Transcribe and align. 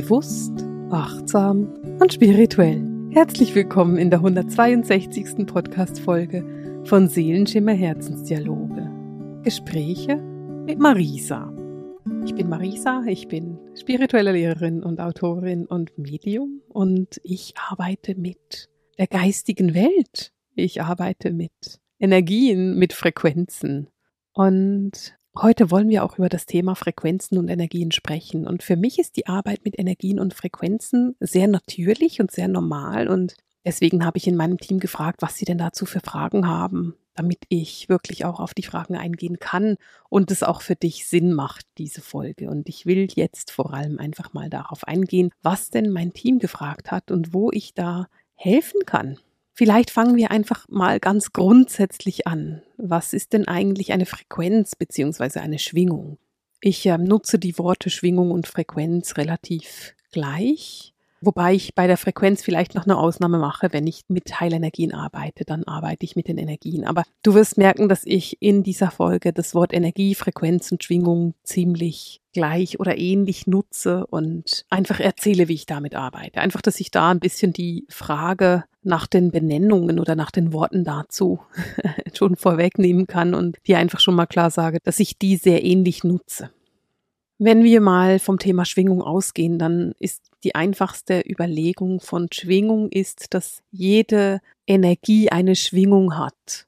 bewusst, 0.00 0.50
achtsam 0.90 1.72
und 2.00 2.12
spirituell. 2.12 2.82
Herzlich 3.12 3.54
willkommen 3.54 3.96
in 3.96 4.10
der 4.10 4.18
162. 4.18 5.46
Podcast-Folge 5.46 6.82
von 6.84 7.06
Seelenschimmer 7.06 7.74
Herzensdialoge. 7.74 8.90
Gespräche 9.44 10.16
mit 10.16 10.80
Marisa. 10.80 11.54
Ich 12.24 12.34
bin 12.34 12.48
Marisa, 12.48 13.04
ich 13.06 13.28
bin 13.28 13.56
spirituelle 13.78 14.32
Lehrerin 14.32 14.82
und 14.82 15.00
Autorin 15.00 15.64
und 15.64 15.96
Medium 15.96 16.60
und 16.70 17.20
ich 17.22 17.54
arbeite 17.70 18.16
mit 18.16 18.68
der 18.98 19.06
geistigen 19.06 19.74
Welt. 19.74 20.32
Ich 20.56 20.82
arbeite 20.82 21.30
mit 21.30 21.78
Energien, 22.00 22.76
mit 22.80 22.94
Frequenzen. 22.94 23.90
Und 24.32 25.16
Heute 25.36 25.72
wollen 25.72 25.88
wir 25.88 26.04
auch 26.04 26.16
über 26.16 26.28
das 26.28 26.46
Thema 26.46 26.76
Frequenzen 26.76 27.38
und 27.38 27.48
Energien 27.48 27.90
sprechen. 27.90 28.46
Und 28.46 28.62
für 28.62 28.76
mich 28.76 29.00
ist 29.00 29.16
die 29.16 29.26
Arbeit 29.26 29.64
mit 29.64 29.76
Energien 29.76 30.20
und 30.20 30.32
Frequenzen 30.32 31.16
sehr 31.18 31.48
natürlich 31.48 32.20
und 32.20 32.30
sehr 32.30 32.46
normal. 32.46 33.08
Und 33.08 33.36
deswegen 33.64 34.04
habe 34.04 34.16
ich 34.16 34.28
in 34.28 34.36
meinem 34.36 34.58
Team 34.58 34.78
gefragt, 34.78 35.22
was 35.22 35.36
sie 35.36 35.44
denn 35.44 35.58
dazu 35.58 35.86
für 35.86 35.98
Fragen 35.98 36.46
haben, 36.46 36.94
damit 37.14 37.38
ich 37.48 37.88
wirklich 37.88 38.24
auch 38.24 38.38
auf 38.38 38.54
die 38.54 38.62
Fragen 38.62 38.94
eingehen 38.94 39.40
kann 39.40 39.76
und 40.08 40.30
es 40.30 40.44
auch 40.44 40.62
für 40.62 40.76
dich 40.76 41.08
Sinn 41.08 41.32
macht, 41.32 41.66
diese 41.78 42.00
Folge. 42.00 42.48
Und 42.48 42.68
ich 42.68 42.86
will 42.86 43.08
jetzt 43.12 43.50
vor 43.50 43.74
allem 43.74 43.98
einfach 43.98 44.34
mal 44.34 44.48
darauf 44.48 44.86
eingehen, 44.86 45.30
was 45.42 45.68
denn 45.68 45.90
mein 45.90 46.12
Team 46.12 46.38
gefragt 46.38 46.92
hat 46.92 47.10
und 47.10 47.34
wo 47.34 47.50
ich 47.50 47.74
da 47.74 48.06
helfen 48.36 48.82
kann. 48.86 49.18
Vielleicht 49.56 49.90
fangen 49.90 50.16
wir 50.16 50.32
einfach 50.32 50.66
mal 50.68 50.98
ganz 50.98 51.32
grundsätzlich 51.32 52.26
an. 52.26 52.62
Was 52.76 53.12
ist 53.12 53.32
denn 53.32 53.46
eigentlich 53.46 53.92
eine 53.92 54.04
Frequenz 54.04 54.74
beziehungsweise 54.74 55.40
eine 55.40 55.60
Schwingung? 55.60 56.18
Ich 56.60 56.84
äh, 56.86 56.98
nutze 56.98 57.38
die 57.38 57.56
Worte 57.56 57.88
Schwingung 57.88 58.32
und 58.32 58.48
Frequenz 58.48 59.16
relativ 59.16 59.94
gleich. 60.10 60.92
Wobei 61.20 61.54
ich 61.54 61.74
bei 61.74 61.86
der 61.86 61.96
Frequenz 61.96 62.42
vielleicht 62.42 62.74
noch 62.74 62.84
eine 62.84 62.98
Ausnahme 62.98 63.38
mache, 63.38 63.72
wenn 63.72 63.86
ich 63.86 64.02
mit 64.08 64.40
Heilenergien 64.40 64.92
arbeite, 64.92 65.44
dann 65.44 65.64
arbeite 65.64 66.04
ich 66.04 66.16
mit 66.16 66.26
den 66.26 66.36
Energien. 66.36 66.84
Aber 66.84 67.04
du 67.22 67.34
wirst 67.34 67.56
merken, 67.56 67.88
dass 67.88 68.04
ich 68.04 68.42
in 68.42 68.62
dieser 68.62 68.90
Folge 68.90 69.32
das 69.32 69.54
Wort 69.54 69.72
Energie, 69.72 70.16
Frequenz 70.16 70.70
und 70.72 70.82
Schwingung 70.82 71.34
ziemlich 71.44 72.20
gleich 72.34 72.80
oder 72.80 72.98
ähnlich 72.98 73.46
nutze 73.46 74.06
und 74.06 74.66
einfach 74.68 75.00
erzähle, 75.00 75.48
wie 75.48 75.54
ich 75.54 75.66
damit 75.66 75.94
arbeite. 75.94 76.40
Einfach, 76.40 76.60
dass 76.60 76.80
ich 76.80 76.90
da 76.90 77.10
ein 77.10 77.20
bisschen 77.20 77.52
die 77.52 77.86
Frage 77.88 78.64
nach 78.84 79.06
den 79.06 79.30
Benennungen 79.30 79.98
oder 79.98 80.14
nach 80.14 80.30
den 80.30 80.52
Worten 80.52 80.84
dazu 80.84 81.40
schon 82.14 82.36
vorwegnehmen 82.36 83.06
kann 83.06 83.34
und 83.34 83.56
dir 83.66 83.78
einfach 83.78 84.00
schon 84.00 84.14
mal 84.14 84.26
klar 84.26 84.50
sage, 84.50 84.78
dass 84.82 85.00
ich 85.00 85.18
die 85.18 85.36
sehr 85.36 85.64
ähnlich 85.64 86.04
nutze. 86.04 86.50
Wenn 87.38 87.64
wir 87.64 87.80
mal 87.80 88.20
vom 88.20 88.38
Thema 88.38 88.64
Schwingung 88.64 89.02
ausgehen, 89.02 89.58
dann 89.58 89.92
ist 89.98 90.30
die 90.44 90.54
einfachste 90.54 91.20
Überlegung 91.28 92.00
von 92.00 92.28
Schwingung 92.32 92.88
ist, 92.90 93.34
dass 93.34 93.62
jede 93.72 94.40
Energie 94.66 95.30
eine 95.30 95.56
Schwingung 95.56 96.16
hat. 96.16 96.66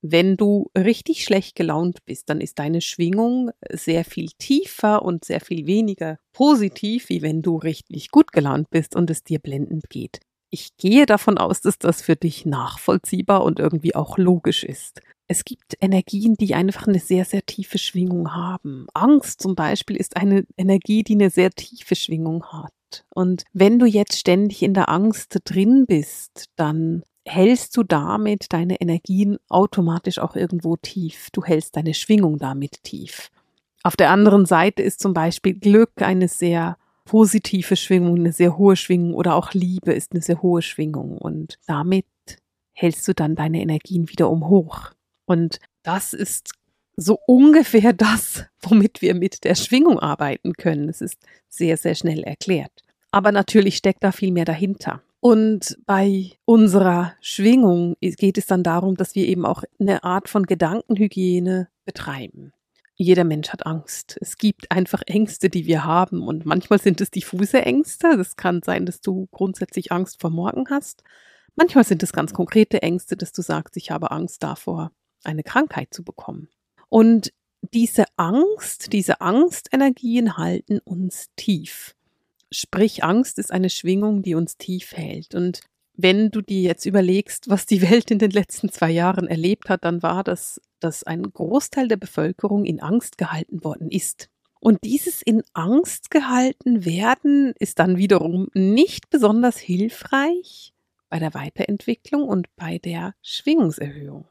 Wenn 0.00 0.36
du 0.36 0.70
richtig 0.76 1.24
schlecht 1.24 1.56
gelaunt 1.56 2.04
bist, 2.06 2.30
dann 2.30 2.40
ist 2.40 2.58
deine 2.58 2.80
Schwingung 2.80 3.50
sehr 3.70 4.04
viel 4.04 4.28
tiefer 4.38 5.02
und 5.02 5.24
sehr 5.24 5.40
viel 5.40 5.66
weniger 5.66 6.18
positiv, 6.32 7.08
wie 7.08 7.20
wenn 7.20 7.42
du 7.42 7.56
richtig 7.56 8.10
gut 8.10 8.32
gelaunt 8.32 8.70
bist 8.70 8.94
und 8.94 9.10
es 9.10 9.24
dir 9.24 9.40
blendend 9.40 9.90
geht. 9.90 10.20
Ich 10.50 10.76
gehe 10.76 11.06
davon 11.06 11.38
aus, 11.38 11.60
dass 11.60 11.78
das 11.78 12.00
für 12.00 12.16
dich 12.16 12.46
nachvollziehbar 12.46 13.44
und 13.44 13.58
irgendwie 13.58 13.94
auch 13.94 14.16
logisch 14.18 14.64
ist. 14.64 15.00
Es 15.26 15.44
gibt 15.44 15.76
Energien, 15.80 16.36
die 16.36 16.54
einfach 16.54 16.86
eine 16.86 17.00
sehr, 17.00 17.26
sehr 17.26 17.44
tiefe 17.44 17.76
Schwingung 17.76 18.34
haben. 18.34 18.86
Angst 18.94 19.42
zum 19.42 19.54
Beispiel 19.54 19.96
ist 19.96 20.16
eine 20.16 20.44
Energie, 20.56 21.02
die 21.02 21.14
eine 21.14 21.28
sehr 21.28 21.50
tiefe 21.50 21.96
Schwingung 21.96 22.46
hat. 22.46 22.72
Und 23.10 23.44
wenn 23.52 23.78
du 23.78 23.84
jetzt 23.84 24.18
ständig 24.18 24.62
in 24.62 24.72
der 24.72 24.88
Angst 24.88 25.38
drin 25.44 25.84
bist, 25.86 26.46
dann 26.56 27.02
hältst 27.26 27.76
du 27.76 27.82
damit 27.82 28.46
deine 28.54 28.80
Energien 28.80 29.36
automatisch 29.50 30.18
auch 30.18 30.34
irgendwo 30.34 30.76
tief. 30.76 31.28
Du 31.32 31.44
hältst 31.44 31.76
deine 31.76 31.92
Schwingung 31.92 32.38
damit 32.38 32.82
tief. 32.82 33.30
Auf 33.82 33.96
der 33.96 34.10
anderen 34.10 34.46
Seite 34.46 34.82
ist 34.82 35.00
zum 35.00 35.12
Beispiel 35.12 35.54
Glück 35.54 35.92
eine 36.00 36.28
sehr 36.28 36.78
positive 37.08 37.74
Schwingung, 37.74 38.16
eine 38.16 38.32
sehr 38.32 38.58
hohe 38.58 38.76
Schwingung 38.76 39.14
oder 39.14 39.34
auch 39.34 39.54
Liebe 39.54 39.92
ist 39.92 40.12
eine 40.12 40.20
sehr 40.20 40.42
hohe 40.42 40.60
Schwingung 40.60 41.16
und 41.16 41.58
damit 41.66 42.04
hältst 42.74 43.08
du 43.08 43.14
dann 43.14 43.34
deine 43.34 43.62
Energien 43.62 44.10
wiederum 44.10 44.48
hoch. 44.48 44.90
Und 45.24 45.58
das 45.82 46.12
ist 46.12 46.50
so 46.96 47.18
ungefähr 47.26 47.94
das, 47.94 48.44
womit 48.60 49.00
wir 49.00 49.14
mit 49.14 49.44
der 49.44 49.54
Schwingung 49.54 49.98
arbeiten 49.98 50.52
können. 50.52 50.88
Es 50.90 51.00
ist 51.00 51.18
sehr, 51.48 51.78
sehr 51.78 51.94
schnell 51.94 52.22
erklärt. 52.22 52.82
Aber 53.10 53.32
natürlich 53.32 53.76
steckt 53.78 54.04
da 54.04 54.12
viel 54.12 54.30
mehr 54.30 54.44
dahinter. 54.44 55.00
Und 55.20 55.78
bei 55.86 56.32
unserer 56.44 57.14
Schwingung 57.20 57.96
geht 58.00 58.36
es 58.36 58.46
dann 58.46 58.62
darum, 58.62 58.96
dass 58.96 59.14
wir 59.14 59.26
eben 59.26 59.46
auch 59.46 59.64
eine 59.80 60.04
Art 60.04 60.28
von 60.28 60.44
Gedankenhygiene 60.44 61.68
betreiben. 61.86 62.52
Jeder 63.00 63.22
Mensch 63.22 63.50
hat 63.50 63.64
Angst. 63.64 64.18
Es 64.20 64.36
gibt 64.36 64.72
einfach 64.72 65.02
Ängste, 65.06 65.48
die 65.48 65.66
wir 65.66 65.84
haben. 65.84 66.26
Und 66.26 66.44
manchmal 66.44 66.80
sind 66.80 67.00
es 67.00 67.12
diffuse 67.12 67.62
Ängste. 67.62 68.16
Das 68.16 68.34
kann 68.34 68.60
sein, 68.62 68.86
dass 68.86 69.00
du 69.00 69.28
grundsätzlich 69.30 69.92
Angst 69.92 70.20
vor 70.20 70.30
morgen 70.30 70.68
hast. 70.68 71.04
Manchmal 71.54 71.84
sind 71.84 72.02
es 72.02 72.12
ganz 72.12 72.34
konkrete 72.34 72.82
Ängste, 72.82 73.16
dass 73.16 73.30
du 73.30 73.40
sagst, 73.40 73.76
ich 73.76 73.92
habe 73.92 74.10
Angst 74.10 74.42
davor, 74.42 74.90
eine 75.22 75.44
Krankheit 75.44 75.94
zu 75.94 76.02
bekommen. 76.02 76.48
Und 76.88 77.32
diese 77.72 78.04
Angst, 78.16 78.92
diese 78.92 79.20
Angstenergien 79.20 80.36
halten 80.36 80.80
uns 80.80 81.28
tief. 81.36 81.94
Sprich, 82.50 83.04
Angst 83.04 83.38
ist 83.38 83.52
eine 83.52 83.70
Schwingung, 83.70 84.22
die 84.22 84.34
uns 84.34 84.56
tief 84.56 84.92
hält. 84.92 85.36
Und 85.36 85.60
wenn 86.00 86.30
du 86.30 86.40
dir 86.42 86.60
jetzt 86.60 86.86
überlegst, 86.86 87.50
was 87.50 87.66
die 87.66 87.82
Welt 87.82 88.10
in 88.12 88.20
den 88.20 88.30
letzten 88.30 88.70
zwei 88.70 88.90
Jahren 88.90 89.26
erlebt 89.26 89.68
hat, 89.68 89.84
dann 89.84 90.02
war 90.02 90.22
das, 90.22 90.60
dass 90.78 91.02
ein 91.02 91.24
Großteil 91.24 91.88
der 91.88 91.96
Bevölkerung 91.96 92.64
in 92.64 92.80
Angst 92.80 93.18
gehalten 93.18 93.64
worden 93.64 93.90
ist. 93.90 94.30
Und 94.60 94.78
dieses 94.84 95.22
in 95.22 95.42
Angst 95.54 96.10
gehalten 96.12 96.84
werden 96.84 97.52
ist 97.58 97.80
dann 97.80 97.96
wiederum 97.96 98.48
nicht 98.54 99.10
besonders 99.10 99.58
hilfreich 99.58 100.72
bei 101.08 101.18
der 101.18 101.34
Weiterentwicklung 101.34 102.22
und 102.22 102.46
bei 102.54 102.78
der 102.78 103.14
Schwingungserhöhung. 103.22 104.28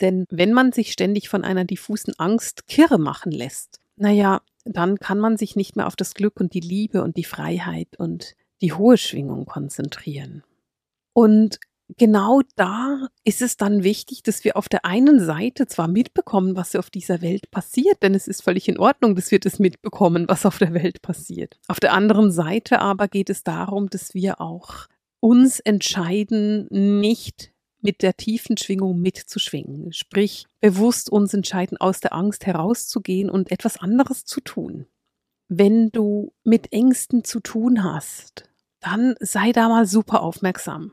Denn 0.00 0.24
wenn 0.30 0.54
man 0.54 0.72
sich 0.72 0.92
ständig 0.92 1.28
von 1.28 1.44
einer 1.44 1.66
diffusen 1.66 2.14
Angst 2.18 2.66
kirre 2.68 2.98
machen 2.98 3.32
lässt, 3.32 3.80
naja, 3.96 4.40
dann 4.64 4.96
kann 4.96 5.18
man 5.18 5.36
sich 5.36 5.56
nicht 5.56 5.76
mehr 5.76 5.86
auf 5.86 5.96
das 5.96 6.14
Glück 6.14 6.40
und 6.40 6.54
die 6.54 6.60
Liebe 6.60 7.02
und 7.02 7.18
die 7.18 7.24
Freiheit 7.24 7.98
und 7.98 8.34
die 8.62 8.72
hohe 8.72 8.96
Schwingung 8.96 9.44
konzentrieren. 9.44 10.42
Und 11.12 11.58
genau 11.98 12.40
da 12.56 13.08
ist 13.24 13.42
es 13.42 13.56
dann 13.56 13.82
wichtig, 13.82 14.22
dass 14.22 14.44
wir 14.44 14.56
auf 14.56 14.68
der 14.68 14.84
einen 14.84 15.20
Seite 15.20 15.66
zwar 15.66 15.88
mitbekommen, 15.88 16.56
was 16.56 16.74
auf 16.76 16.90
dieser 16.90 17.20
Welt 17.22 17.50
passiert, 17.50 18.02
denn 18.02 18.14
es 18.14 18.28
ist 18.28 18.42
völlig 18.42 18.68
in 18.68 18.78
Ordnung, 18.78 19.14
dass 19.14 19.30
wir 19.30 19.40
das 19.40 19.58
mitbekommen, 19.58 20.26
was 20.28 20.46
auf 20.46 20.58
der 20.58 20.74
Welt 20.74 21.02
passiert. 21.02 21.58
Auf 21.68 21.80
der 21.80 21.92
anderen 21.92 22.30
Seite 22.30 22.80
aber 22.80 23.08
geht 23.08 23.30
es 23.30 23.42
darum, 23.44 23.90
dass 23.90 24.14
wir 24.14 24.40
auch 24.40 24.86
uns 25.20 25.60
entscheiden, 25.60 26.66
nicht 26.70 27.52
mit 27.80 28.02
der 28.02 28.16
tiefen 28.16 28.56
Schwingung 28.56 29.00
mitzuschwingen, 29.00 29.92
sprich 29.92 30.46
bewusst 30.60 31.10
uns 31.10 31.34
entscheiden, 31.34 31.76
aus 31.78 32.00
der 32.00 32.12
Angst 32.12 32.46
herauszugehen 32.46 33.28
und 33.28 33.50
etwas 33.50 33.76
anderes 33.76 34.24
zu 34.24 34.40
tun. 34.40 34.86
Wenn 35.48 35.90
du 35.90 36.32
mit 36.44 36.72
Ängsten 36.72 37.24
zu 37.24 37.40
tun 37.40 37.82
hast, 37.84 38.48
dann 38.80 39.14
sei 39.20 39.52
da 39.52 39.68
mal 39.68 39.86
super 39.86 40.22
aufmerksam. 40.22 40.92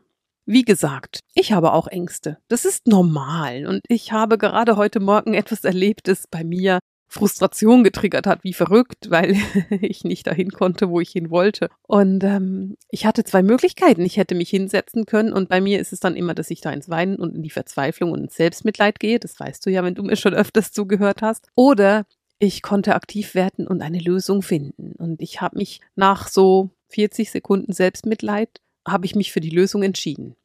Wie 0.52 0.64
gesagt, 0.64 1.20
ich 1.36 1.52
habe 1.52 1.74
auch 1.74 1.86
Ängste. 1.86 2.40
Das 2.48 2.66
ist 2.66 2.88
normal. 2.88 3.68
Und 3.68 3.82
ich 3.88 4.12
habe 4.12 4.40
gerade 4.40 4.78
heute 4.78 5.00
Morgen 5.00 5.34
etwas 5.36 5.64
erlebt, 5.64 6.08
das 6.08 6.26
bei 6.26 6.44
mir 6.44 6.80
Frustration 7.08 7.84
getriggert 7.84 8.26
hat, 8.26 8.44
wie 8.44 8.54
verrückt, 8.54 9.12
weil 9.12 9.36
ich 9.82 10.04
nicht 10.06 10.26
dahin 10.26 10.50
konnte, 10.50 10.90
wo 10.90 11.00
ich 11.02 11.12
hin 11.12 11.30
wollte. 11.30 11.70
Und 11.84 12.24
ähm, 12.24 12.78
ich 12.90 13.06
hatte 13.06 13.24
zwei 13.24 13.44
Möglichkeiten. 13.44 14.02
Ich 14.02 14.18
hätte 14.18 14.34
mich 14.34 14.50
hinsetzen 14.50 15.06
können 15.06 15.34
und 15.34 15.50
bei 15.50 15.62
mir 15.62 15.80
ist 15.80 15.94
es 15.94 16.00
dann 16.00 16.16
immer, 16.16 16.34
dass 16.34 16.50
ich 16.50 16.62
da 16.62 16.72
ins 16.72 16.90
Weinen 16.90 17.18
und 17.18 17.36
in 17.36 17.44
die 17.44 17.52
Verzweiflung 17.52 18.12
und 18.12 18.22
ins 18.22 18.36
Selbstmitleid 18.36 19.00
gehe. 19.00 19.20
Das 19.20 19.40
weißt 19.40 19.64
du 19.64 19.70
ja, 19.70 19.84
wenn 19.84 19.94
du 19.94 20.02
mir 20.02 20.16
schon 20.16 20.34
öfters 20.34 20.72
zugehört 20.72 21.22
hast. 21.22 21.48
Oder 21.54 22.08
ich 22.40 22.64
konnte 22.64 22.96
aktiv 22.96 23.36
werden 23.36 23.68
und 23.68 23.84
eine 23.84 24.00
Lösung 24.00 24.42
finden. 24.42 24.94
Und 24.94 25.22
ich 25.22 25.42
habe 25.42 25.60
mich 25.60 25.80
nach 25.96 26.28
so 26.28 26.72
40 26.88 27.30
Sekunden 27.30 27.72
Selbstmitleid, 27.72 28.62
habe 28.88 29.06
ich 29.06 29.16
mich 29.16 29.32
für 29.32 29.42
die 29.42 29.52
Lösung 29.52 29.84
entschieden. 29.84 30.36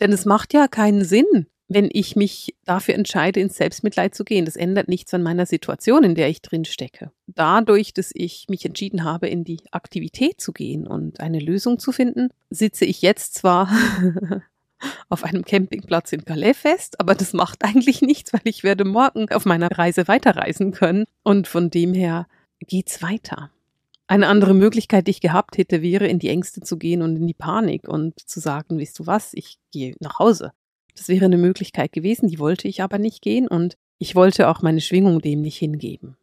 Denn 0.00 0.12
es 0.12 0.24
macht 0.24 0.52
ja 0.52 0.68
keinen 0.68 1.04
Sinn, 1.04 1.46
wenn 1.68 1.88
ich 1.92 2.16
mich 2.16 2.54
dafür 2.64 2.94
entscheide, 2.94 3.40
ins 3.40 3.56
Selbstmitleid 3.56 4.14
zu 4.14 4.24
gehen. 4.24 4.44
Das 4.44 4.56
ändert 4.56 4.88
nichts 4.88 5.12
an 5.14 5.22
meiner 5.22 5.46
Situation, 5.46 6.04
in 6.04 6.14
der 6.14 6.28
ich 6.28 6.42
drin 6.42 6.64
stecke. 6.64 7.10
Dadurch, 7.26 7.92
dass 7.92 8.10
ich 8.14 8.46
mich 8.48 8.64
entschieden 8.64 9.04
habe, 9.04 9.28
in 9.28 9.44
die 9.44 9.60
Aktivität 9.72 10.40
zu 10.40 10.52
gehen 10.52 10.86
und 10.86 11.20
eine 11.20 11.40
Lösung 11.40 11.78
zu 11.78 11.92
finden, 11.92 12.28
sitze 12.50 12.84
ich 12.84 13.02
jetzt 13.02 13.34
zwar 13.34 13.70
auf 15.08 15.24
einem 15.24 15.44
Campingplatz 15.44 16.12
in 16.12 16.24
Calais 16.24 16.54
fest, 16.54 17.00
aber 17.00 17.14
das 17.14 17.32
macht 17.32 17.64
eigentlich 17.64 18.02
nichts, 18.02 18.32
weil 18.32 18.42
ich 18.44 18.62
werde 18.62 18.84
morgen 18.84 19.28
auf 19.30 19.44
meiner 19.44 19.70
Reise 19.70 20.06
weiterreisen 20.06 20.70
können 20.72 21.04
und 21.24 21.48
von 21.48 21.70
dem 21.70 21.94
her 21.94 22.26
geht's 22.60 23.02
weiter. 23.02 23.50
Eine 24.08 24.28
andere 24.28 24.54
Möglichkeit, 24.54 25.06
die 25.06 25.12
ich 25.12 25.20
gehabt 25.20 25.58
hätte, 25.58 25.82
wäre, 25.82 26.06
in 26.06 26.18
die 26.18 26.28
Ängste 26.28 26.60
zu 26.60 26.76
gehen 26.76 27.02
und 27.02 27.16
in 27.16 27.26
die 27.26 27.34
Panik 27.34 27.88
und 27.88 28.20
zu 28.20 28.38
sagen, 28.38 28.78
weißt 28.78 28.98
du 29.00 29.06
was, 29.06 29.34
ich 29.34 29.58
gehe 29.72 29.96
nach 30.00 30.18
Hause. 30.18 30.52
Das 30.94 31.08
wäre 31.08 31.24
eine 31.24 31.38
Möglichkeit 31.38 31.92
gewesen, 31.92 32.28
die 32.28 32.38
wollte 32.38 32.68
ich 32.68 32.82
aber 32.82 32.98
nicht 32.98 33.20
gehen 33.20 33.48
und 33.48 33.76
ich 33.98 34.14
wollte 34.14 34.48
auch 34.48 34.62
meine 34.62 34.80
Schwingung 34.80 35.20
dem 35.20 35.40
nicht 35.42 35.58
hingeben. 35.58 36.16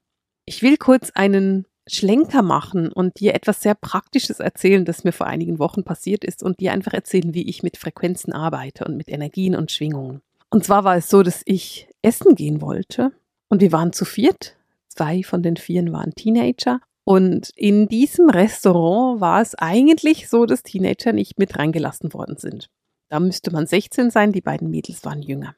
Ich 0.45 0.62
will 0.62 0.77
kurz 0.77 1.12
einen 1.12 1.65
Schlenker 1.88 2.41
machen 2.41 2.91
und 2.91 3.19
dir 3.19 3.33
etwas 3.33 3.62
sehr 3.62 3.75
Praktisches 3.75 4.39
erzählen, 4.39 4.85
das 4.85 5.03
mir 5.03 5.12
vor 5.12 5.27
einigen 5.27 5.59
Wochen 5.59 5.83
passiert 5.83 6.24
ist 6.24 6.41
und 6.41 6.59
dir 6.62 6.71
einfach 6.71 6.94
erzählen, 6.94 7.33
wie 7.33 7.50
ich 7.50 7.63
mit 7.63 7.77
Frequenzen 7.77 8.31
arbeite 8.31 8.85
und 8.85 8.95
mit 8.95 9.09
Energien 9.09 9.56
und 9.56 9.71
Schwingungen. 9.71 10.21
Und 10.50 10.63
zwar 10.63 10.85
war 10.85 10.95
es 10.95 11.09
so, 11.09 11.24
dass 11.24 11.41
ich 11.45 11.89
essen 12.01 12.35
gehen 12.35 12.62
wollte 12.62 13.12
und 13.50 13.62
wir 13.62 13.71
waren 13.71 13.91
zu 13.91 14.06
viert. 14.06 14.56
Zwei 14.88 15.24
von 15.24 15.44
den 15.44 15.57
vieren 15.57 15.91
waren 15.91 16.13
Teenager 16.15 16.80
und 17.06 17.50
in 17.56 17.88
diesem 17.88 18.30
Restaurant 18.30 19.20
war 19.20 19.42
es 19.42 19.56
eigentlich 19.56 20.30
so, 20.30 20.46
dass 20.46 20.64
Teenager 20.64 21.14
nicht 21.14 21.38
mit 21.38 21.58
reingelassen 21.58 22.14
worden 22.14 22.38
sind. 22.38 22.70
Da 23.10 23.20
müsste 23.20 23.52
man 23.52 23.68
16 23.68 24.10
sein, 24.10 24.32
die 24.32 24.42
beiden 24.42 24.70
Mädels 24.70 25.04
waren 25.04 25.22
jünger. 25.22 25.56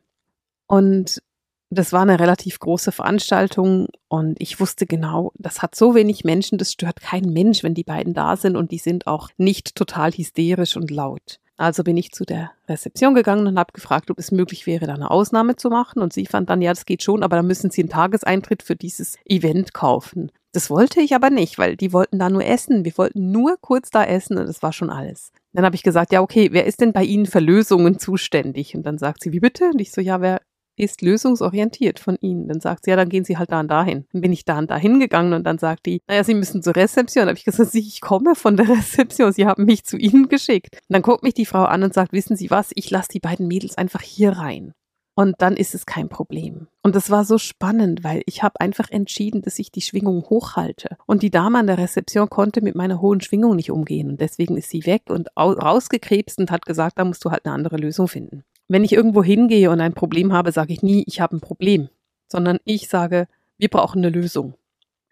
Und 0.67 1.21
das 1.69 1.93
war 1.93 2.01
eine 2.01 2.19
relativ 2.19 2.59
große 2.59 2.91
Veranstaltung 2.91 3.87
und 4.07 4.39
ich 4.39 4.59
wusste 4.59 4.85
genau, 4.85 5.31
das 5.35 5.61
hat 5.61 5.75
so 5.75 5.95
wenig 5.95 6.23
Menschen, 6.23 6.57
das 6.57 6.71
stört 6.71 7.01
kein 7.01 7.25
Mensch, 7.25 7.63
wenn 7.63 7.73
die 7.73 7.83
beiden 7.83 8.13
da 8.13 8.37
sind 8.37 8.55
und 8.55 8.71
die 8.71 8.77
sind 8.77 9.07
auch 9.07 9.29
nicht 9.37 9.75
total 9.75 10.11
hysterisch 10.11 10.77
und 10.77 10.91
laut. 10.91 11.39
Also 11.57 11.83
bin 11.83 11.95
ich 11.95 12.11
zu 12.11 12.25
der 12.25 12.51
Rezeption 12.67 13.15
gegangen 13.15 13.47
und 13.47 13.57
habe 13.57 13.71
gefragt, 13.71 14.11
ob 14.11 14.19
es 14.19 14.31
möglich 14.31 14.67
wäre, 14.67 14.87
da 14.87 14.93
eine 14.93 15.09
Ausnahme 15.09 15.55
zu 15.55 15.69
machen. 15.69 16.01
Und 16.01 16.11
sie 16.11 16.25
fand 16.25 16.49
dann, 16.49 16.61
ja, 16.61 16.71
das 16.71 16.85
geht 16.85 17.01
schon, 17.01 17.23
aber 17.23 17.37
dann 17.37 17.47
müssen 17.47 17.71
sie 17.71 17.81
einen 17.81 17.89
Tageseintritt 17.89 18.61
für 18.61 18.75
dieses 18.75 19.17
Event 19.25 19.73
kaufen. 19.73 20.31
Das 20.55 20.69
wollte 20.69 21.01
ich 21.01 21.13
aber 21.13 21.29
nicht, 21.29 21.57
weil 21.57 21.75
die 21.75 21.91
wollten 21.91 22.17
da 22.17 22.29
nur 22.29 22.45
essen. 22.45 22.85
Wir 22.85 22.97
wollten 22.97 23.29
nur 23.29 23.57
kurz 23.59 23.89
da 23.89 24.05
essen 24.05 24.37
und 24.37 24.47
das 24.47 24.63
war 24.63 24.71
schon 24.71 24.89
alles. 24.89 25.33
Dann 25.51 25.65
habe 25.65 25.75
ich 25.75 25.83
gesagt, 25.83 26.13
ja, 26.13 26.21
okay, 26.21 26.47
wer 26.53 26.65
ist 26.65 26.79
denn 26.79 26.93
bei 26.93 27.03
Ihnen 27.03 27.25
für 27.25 27.41
Lösungen 27.41 27.99
zuständig? 27.99 28.73
Und 28.73 28.85
dann 28.85 28.97
sagt 28.97 29.21
sie, 29.21 29.33
wie 29.33 29.41
bitte? 29.41 29.65
Und 29.65 29.81
ich 29.81 29.91
so, 29.91 29.99
ja, 29.99 30.21
wer 30.21 30.39
ist 30.77 31.01
lösungsorientiert 31.01 31.99
von 31.99 32.15
Ihnen? 32.21 32.47
Dann 32.47 32.61
sagt 32.61 32.85
sie, 32.85 32.91
ja, 32.91 32.95
dann 32.95 33.09
gehen 33.09 33.25
Sie 33.25 33.37
halt 33.37 33.51
da 33.51 33.59
und 33.59 33.67
dahin. 33.67 34.05
Dann 34.13 34.21
bin 34.21 34.31
ich 34.31 34.45
da 34.45 34.57
und 34.57 34.71
dahin 34.71 35.01
gegangen 35.01 35.33
und 35.33 35.43
dann 35.43 35.57
sagt 35.57 35.87
die, 35.87 35.99
naja, 36.07 36.23
Sie 36.23 36.33
müssen 36.33 36.63
zur 36.63 36.77
Rezeption. 36.77 37.23
Dann 37.23 37.31
habe 37.31 37.37
ich 37.37 37.43
gesagt, 37.43 37.75
ich 37.75 37.99
komme 37.99 38.33
von 38.33 38.55
der 38.55 38.69
Rezeption. 38.69 39.33
Sie 39.33 39.45
haben 39.45 39.65
mich 39.65 39.83
zu 39.83 39.97
Ihnen 39.97 40.29
geschickt. 40.29 40.69
Und 40.71 40.93
dann 40.93 41.01
guckt 41.01 41.23
mich 41.23 41.33
die 41.33 41.45
Frau 41.45 41.65
an 41.65 41.83
und 41.83 41.93
sagt, 41.93 42.13
wissen 42.13 42.37
Sie 42.37 42.49
was? 42.49 42.71
Ich 42.75 42.89
lasse 42.91 43.09
die 43.11 43.19
beiden 43.19 43.49
Mädels 43.49 43.77
einfach 43.77 44.01
hier 44.01 44.31
rein. 44.31 44.71
Und 45.15 45.35
dann 45.39 45.55
ist 45.55 45.73
es 45.73 45.85
kein 45.85 46.09
Problem. 46.09 46.67
Und 46.83 46.93
das 46.93 47.09
war 47.09 47.23
so 47.23 47.37
spannend, 47.37 48.03
weil 48.03 48.21
ich 48.25 48.43
habe 48.43 48.59
einfach 48.59 48.91
entschieden, 48.91 49.41
dass 49.41 49.59
ich 49.59 49.71
die 49.71 49.81
Schwingung 49.81 50.25
hochhalte. 50.29 50.97
Und 51.05 51.23
die 51.23 51.31
Dame 51.31 51.57
an 51.57 51.67
der 51.67 51.77
Rezeption 51.77 52.29
konnte 52.29 52.61
mit 52.61 52.75
meiner 52.75 53.01
hohen 53.01 53.21
Schwingung 53.21 53.55
nicht 53.55 53.71
umgehen. 53.71 54.09
Und 54.09 54.19
deswegen 54.19 54.57
ist 54.57 54.69
sie 54.69 54.85
weg 54.85 55.03
und 55.07 55.29
rausgekrebst 55.37 56.37
und 56.39 56.51
hat 56.51 56.65
gesagt, 56.65 56.99
da 56.99 57.05
musst 57.05 57.23
du 57.23 57.31
halt 57.31 57.45
eine 57.45 57.55
andere 57.55 57.77
Lösung 57.77 58.09
finden. 58.09 58.43
Wenn 58.67 58.83
ich 58.83 58.91
irgendwo 58.91 59.23
hingehe 59.23 59.71
und 59.71 59.79
ein 59.79 59.93
Problem 59.93 60.33
habe, 60.33 60.51
sage 60.51 60.73
ich 60.73 60.83
nie, 60.83 61.03
ich 61.07 61.21
habe 61.21 61.37
ein 61.37 61.41
Problem, 61.41 61.87
sondern 62.27 62.57
ich 62.65 62.89
sage, 62.89 63.27
wir 63.57 63.69
brauchen 63.69 63.99
eine 63.99 64.09
Lösung. 64.09 64.55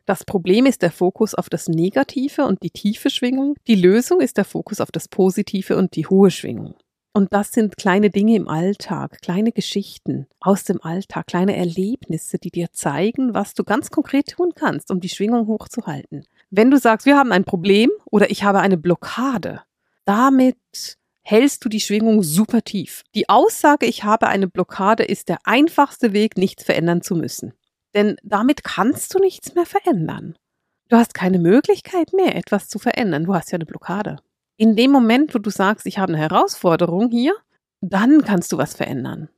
Das 0.05 0.25
Problem 0.25 0.65
ist 0.65 0.81
der 0.81 0.91
Fokus 0.91 1.33
auf 1.33 1.47
das 1.47 1.69
Negative 1.69 2.45
und 2.45 2.61
die 2.61 2.71
tiefe 2.71 3.09
Schwingung. 3.09 3.55
Die 3.67 3.75
Lösung 3.75 4.19
ist 4.19 4.35
der 4.35 4.43
Fokus 4.43 4.81
auf 4.81 4.91
das 4.91 5.07
Positive 5.07 5.77
und 5.77 5.95
die 5.95 6.07
hohe 6.07 6.29
Schwingung. 6.29 6.75
Und 7.15 7.31
das 7.31 7.51
sind 7.51 7.77
kleine 7.77 8.09
Dinge 8.09 8.35
im 8.35 8.47
Alltag, 8.47 9.21
kleine 9.21 9.51
Geschichten 9.51 10.25
aus 10.39 10.63
dem 10.63 10.81
Alltag, 10.81 11.27
kleine 11.27 11.55
Erlebnisse, 11.55 12.39
die 12.39 12.49
dir 12.49 12.71
zeigen, 12.71 13.35
was 13.35 13.53
du 13.53 13.63
ganz 13.63 13.91
konkret 13.91 14.31
tun 14.31 14.53
kannst, 14.55 14.89
um 14.89 14.99
die 14.99 15.09
Schwingung 15.09 15.45
hochzuhalten. 15.45 16.25
Wenn 16.49 16.71
du 16.71 16.79
sagst, 16.79 17.05
wir 17.05 17.15
haben 17.15 17.31
ein 17.31 17.45
Problem 17.45 17.91
oder 18.05 18.31
ich 18.31 18.43
habe 18.43 18.61
eine 18.61 18.77
Blockade, 18.77 19.61
damit 20.05 20.57
hältst 21.21 21.63
du 21.63 21.69
die 21.69 21.81
Schwingung 21.81 22.23
super 22.23 22.63
tief. 22.63 23.03
Die 23.13 23.29
Aussage, 23.29 23.85
ich 23.85 24.03
habe 24.03 24.27
eine 24.27 24.47
Blockade, 24.47 25.03
ist 25.03 25.29
der 25.29 25.37
einfachste 25.43 26.13
Weg, 26.13 26.35
nichts 26.35 26.63
verändern 26.63 27.03
zu 27.03 27.15
müssen. 27.15 27.53
Denn 27.93 28.15
damit 28.23 28.63
kannst 28.63 29.13
du 29.13 29.19
nichts 29.19 29.53
mehr 29.53 29.67
verändern. 29.67 30.35
Du 30.89 30.97
hast 30.97 31.13
keine 31.13 31.37
Möglichkeit 31.37 32.11
mehr, 32.11 32.35
etwas 32.35 32.69
zu 32.69 32.79
verändern. 32.79 33.25
Du 33.25 33.35
hast 33.35 33.51
ja 33.51 33.57
eine 33.57 33.67
Blockade 33.67 34.17
in 34.57 34.75
dem 34.75 34.91
Moment, 34.91 35.33
wo 35.33 35.39
du 35.39 35.49
sagst, 35.49 35.85
ich 35.85 35.97
habe 35.97 36.13
eine 36.13 36.21
Herausforderung 36.21 37.09
hier, 37.09 37.33
dann 37.81 38.23
kannst 38.23 38.51
du 38.51 38.57
was 38.57 38.75
verändern. 38.75 39.29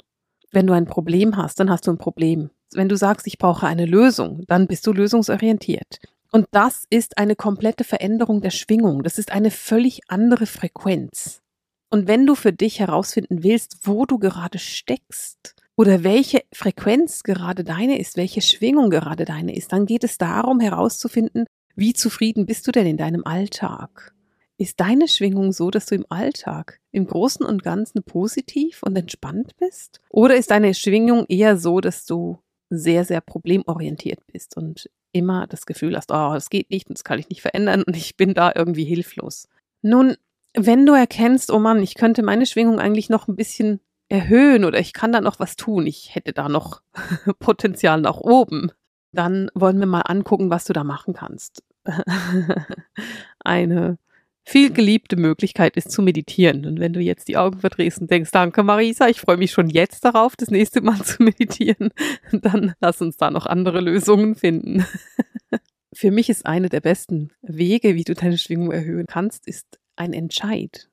Wenn 0.51 0.67
du 0.67 0.73
ein 0.73 0.85
Problem 0.85 1.37
hast, 1.37 1.59
dann 1.59 1.69
hast 1.69 1.87
du 1.87 1.91
ein 1.91 1.97
Problem. 1.97 2.49
Wenn 2.73 2.89
du 2.89 2.95
sagst, 2.95 3.27
ich 3.27 3.37
brauche 3.37 3.67
eine 3.67 3.85
Lösung, 3.85 4.43
dann 4.47 4.67
bist 4.67 4.85
du 4.87 4.93
lösungsorientiert. 4.93 5.99
Und 6.31 6.47
das 6.51 6.85
ist 6.89 7.17
eine 7.17 7.35
komplette 7.35 7.83
Veränderung 7.83 8.41
der 8.41 8.49
Schwingung. 8.49 9.03
Das 9.03 9.17
ist 9.17 9.31
eine 9.31 9.51
völlig 9.51 10.01
andere 10.07 10.45
Frequenz. 10.45 11.41
Und 11.89 12.07
wenn 12.07 12.25
du 12.25 12.35
für 12.35 12.51
dich 12.51 12.79
herausfinden 12.79 13.43
willst, 13.43 13.79
wo 13.83 14.05
du 14.05 14.19
gerade 14.19 14.59
steckst 14.59 15.55
oder 15.75 16.03
welche 16.03 16.43
Frequenz 16.53 17.23
gerade 17.23 17.63
deine 17.63 17.99
ist, 17.99 18.17
welche 18.17 18.41
Schwingung 18.41 18.89
gerade 18.89 19.25
deine 19.25 19.55
ist, 19.55 19.71
dann 19.71 19.85
geht 19.85 20.03
es 20.03 20.17
darum 20.17 20.59
herauszufinden, 20.59 21.45
wie 21.75 21.93
zufrieden 21.93 22.45
bist 22.45 22.67
du 22.67 22.71
denn 22.71 22.87
in 22.87 22.97
deinem 22.97 23.25
Alltag? 23.25 24.14
Ist 24.57 24.79
deine 24.79 25.07
Schwingung 25.07 25.51
so, 25.51 25.69
dass 25.69 25.85
du 25.85 25.95
im 25.95 26.05
Alltag 26.09 26.79
im 26.91 27.07
Großen 27.07 27.45
und 27.45 27.61
Ganzen 27.61 28.03
positiv 28.03 28.83
und 28.83 28.95
entspannt 28.95 29.57
bist? 29.57 29.99
Oder 30.09 30.37
ist 30.37 30.51
deine 30.51 30.73
Schwingung 30.73 31.25
eher 31.27 31.57
so, 31.57 31.81
dass 31.81 32.05
du 32.05 32.39
sehr, 32.69 33.03
sehr 33.03 33.19
problemorientiert 33.21 34.25
bist 34.27 34.55
und 34.55 34.89
immer 35.11 35.45
das 35.47 35.65
Gefühl 35.65 35.95
hast, 35.97 36.11
oh, 36.11 36.33
das 36.33 36.49
geht 36.49 36.69
nicht 36.69 36.87
und 36.87 36.97
das 36.97 37.03
kann 37.03 37.19
ich 37.19 37.29
nicht 37.29 37.41
verändern 37.41 37.83
und 37.83 37.97
ich 37.97 38.15
bin 38.15 38.33
da 38.33 38.53
irgendwie 38.55 38.85
hilflos? 38.85 39.49
Nun, 39.81 40.15
wenn 40.53 40.85
du 40.85 40.93
erkennst, 40.93 41.51
oh 41.51 41.59
Mann, 41.59 41.83
ich 41.83 41.95
könnte 41.95 42.23
meine 42.23 42.45
Schwingung 42.45 42.79
eigentlich 42.79 43.09
noch 43.09 43.27
ein 43.27 43.35
bisschen 43.35 43.81
erhöhen 44.07 44.63
oder 44.63 44.79
ich 44.79 44.93
kann 44.93 45.11
da 45.11 45.19
noch 45.19 45.39
was 45.39 45.57
tun, 45.57 45.85
ich 45.85 46.15
hätte 46.15 46.31
da 46.31 46.47
noch 46.47 46.81
Potenzial 47.39 47.99
nach 47.99 48.17
oben, 48.17 48.71
dann 49.11 49.49
wollen 49.53 49.79
wir 49.79 49.85
mal 49.85 50.01
angucken, 50.01 50.49
was 50.49 50.63
du 50.63 50.73
da 50.73 50.83
machen 50.83 51.13
kannst. 51.13 51.61
Eine 53.39 53.97
viel 54.45 54.71
geliebte 54.71 55.15
Möglichkeit 55.15 55.75
ist 55.75 55.91
zu 55.91 56.03
meditieren. 56.03 56.65
Und 56.65 56.79
wenn 56.79 56.93
du 56.93 56.99
jetzt 56.99 57.27
die 57.27 57.37
Augen 57.37 57.59
verdrehst 57.59 57.99
und 57.99 58.11
denkst, 58.11 58.31
danke 58.31 58.61
Marisa, 58.61 59.07
ich 59.07 59.19
freue 59.19 59.37
mich 59.37 59.51
schon 59.51 59.69
jetzt 59.69 60.05
darauf, 60.05 60.35
das 60.35 60.51
nächste 60.51 60.81
Mal 60.81 61.01
zu 61.03 61.23
meditieren, 61.23 61.89
dann 62.31 62.75
lass 62.79 63.01
uns 63.01 63.17
da 63.17 63.31
noch 63.31 63.47
andere 63.47 63.81
Lösungen 63.81 64.35
finden. 64.35 64.85
Für 65.93 66.11
mich 66.11 66.29
ist 66.29 66.45
eine 66.45 66.69
der 66.69 66.81
besten 66.81 67.31
Wege, 67.41 67.95
wie 67.95 68.03
du 68.03 68.13
deine 68.13 68.37
Schwingung 68.37 68.71
erhöhen 68.71 69.07
kannst, 69.07 69.47
ist 69.47 69.79
ein 69.95 70.13
Entscheid. 70.13 70.89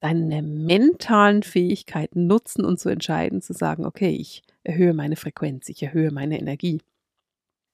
Deine 0.00 0.42
mentalen 0.42 1.42
Fähigkeiten 1.42 2.26
nutzen 2.26 2.64
und 2.64 2.80
zu 2.80 2.88
entscheiden, 2.88 3.42
zu 3.42 3.52
sagen, 3.52 3.84
okay, 3.84 4.10
ich 4.10 4.42
erhöhe 4.64 4.94
meine 4.94 5.16
Frequenz, 5.16 5.68
ich 5.68 5.82
erhöhe 5.82 6.10
meine 6.10 6.38
Energie. 6.38 6.80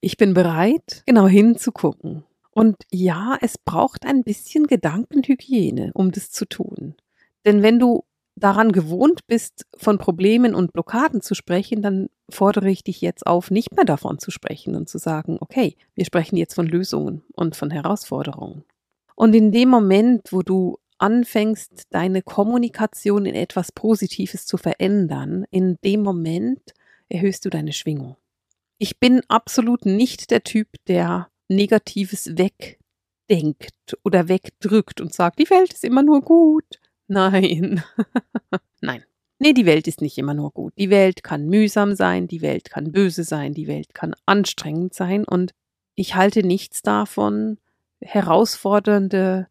Ich 0.01 0.17
bin 0.17 0.35
bereit, 0.35 1.05
genau 1.07 1.29
hinzugucken 1.29 2.25
und 2.57 2.77
ja, 2.91 3.37
es 3.43 3.59
braucht 3.59 4.07
ein 4.07 4.23
bisschen 4.25 4.67
Gedankenhygiene, 4.67 5.91
um 5.93 6.11
das 6.11 6.31
zu 6.31 6.47
tun. 6.47 6.95
Denn 7.45 7.63
wenn 7.63 7.79
du 7.79 8.05
daran 8.35 8.73
gewohnt 8.73 9.27
bist, 9.27 9.67
von 9.77 9.99
Problemen 9.99 10.55
und 10.55 10.73
Blockaden 10.73 11.21
zu 11.21 11.35
sprechen, 11.35 11.83
dann 11.83 12.09
fordere 12.31 12.71
ich 12.71 12.83
dich 12.83 13.03
jetzt 13.03 13.27
auf, 13.27 13.51
nicht 13.51 13.77
mehr 13.77 13.85
davon 13.85 14.19
zu 14.19 14.31
sprechen 14.31 14.75
und 14.75 14.89
zu 14.89 14.97
sagen, 14.97 15.37
okay, 15.41 15.77
wir 15.95 16.07
sprechen 16.07 16.39
jetzt 16.39 16.55
von 16.55 16.67
Lösungen 16.67 17.23
und 17.35 17.57
von 17.57 17.71
Herausforderungen. 17.71 18.65
Und 19.17 19.35
in 19.35 19.53
dem 19.53 19.69
Moment, 19.69 20.33
wo 20.33 20.41
du 20.41 20.79
anfängst, 20.97 21.89
deine 21.91 22.23
Kommunikation 22.23 23.27
in 23.27 23.35
etwas 23.35 23.71
Positives 23.71 24.47
zu 24.47 24.57
verändern, 24.57 25.45
in 25.51 25.77
dem 25.85 26.03
Moment 26.03 26.73
erhöhst 27.11 27.45
du 27.45 27.51
deine 27.51 27.75
Schwingung. 27.75 28.17
Ich 28.79 28.99
bin 28.99 29.21
absolut 29.29 29.85
nicht 29.85 30.31
der 30.31 30.43
Typ, 30.43 30.69
der 30.89 31.29
Negatives 31.49 32.37
wegdenkt 32.37 33.99
oder 34.05 34.29
wegdrückt 34.29 35.01
und 35.01 35.13
sagt, 35.13 35.39
die 35.39 35.51
Welt 35.51 35.73
ist 35.73 35.85
immer 35.85 36.03
nur 36.03 36.23
gut. 36.23 36.81
Nein. 37.09 37.83
Nein. 38.81 39.05
Nee, 39.39 39.53
die 39.53 39.67
Welt 39.67 39.87
ist 39.87 40.01
nicht 40.01 40.17
immer 40.17 40.35
nur 40.35 40.51
gut. 40.51 40.73
Die 40.79 40.91
Welt 40.91 41.23
kann 41.23 41.47
mühsam 41.47 41.95
sein, 41.95 42.27
die 42.27 42.41
Welt 42.41 42.71
kann 42.71 42.93
böse 42.93 43.23
sein, 43.23 43.53
die 43.53 43.67
Welt 43.67 43.95
kann 43.95 44.15
anstrengend 44.25 44.95
sein 44.95 45.25
und 45.25 45.53
ich 45.95 46.15
halte 46.15 46.43
nichts 46.43 46.83
davon, 46.83 47.59
herausfordernde 48.01 49.49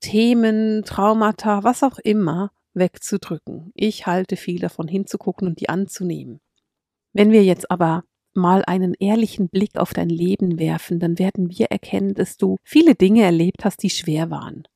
Themen, 0.00 0.84
Traumata, 0.84 1.64
was 1.64 1.82
auch 1.82 1.98
immer 1.98 2.50
wegzudrücken. 2.74 3.72
Ich 3.74 4.06
halte 4.06 4.36
viel 4.36 4.58
davon 4.58 4.88
hinzugucken 4.88 5.48
und 5.48 5.60
die 5.60 5.68
anzunehmen. 5.68 6.40
Wenn 7.12 7.32
wir 7.32 7.42
jetzt 7.44 7.70
aber 7.70 8.04
mal 8.36 8.64
einen 8.66 8.94
ehrlichen 8.94 9.48
Blick 9.48 9.76
auf 9.76 9.92
dein 9.92 10.08
Leben 10.08 10.58
werfen, 10.58 11.00
dann 11.00 11.18
werden 11.18 11.50
wir 11.50 11.66
erkennen, 11.66 12.14
dass 12.14 12.36
du 12.36 12.56
viele 12.62 12.94
Dinge 12.94 13.22
erlebt 13.22 13.64
hast, 13.64 13.82
die 13.82 13.90
schwer 13.90 14.30
waren. 14.30 14.68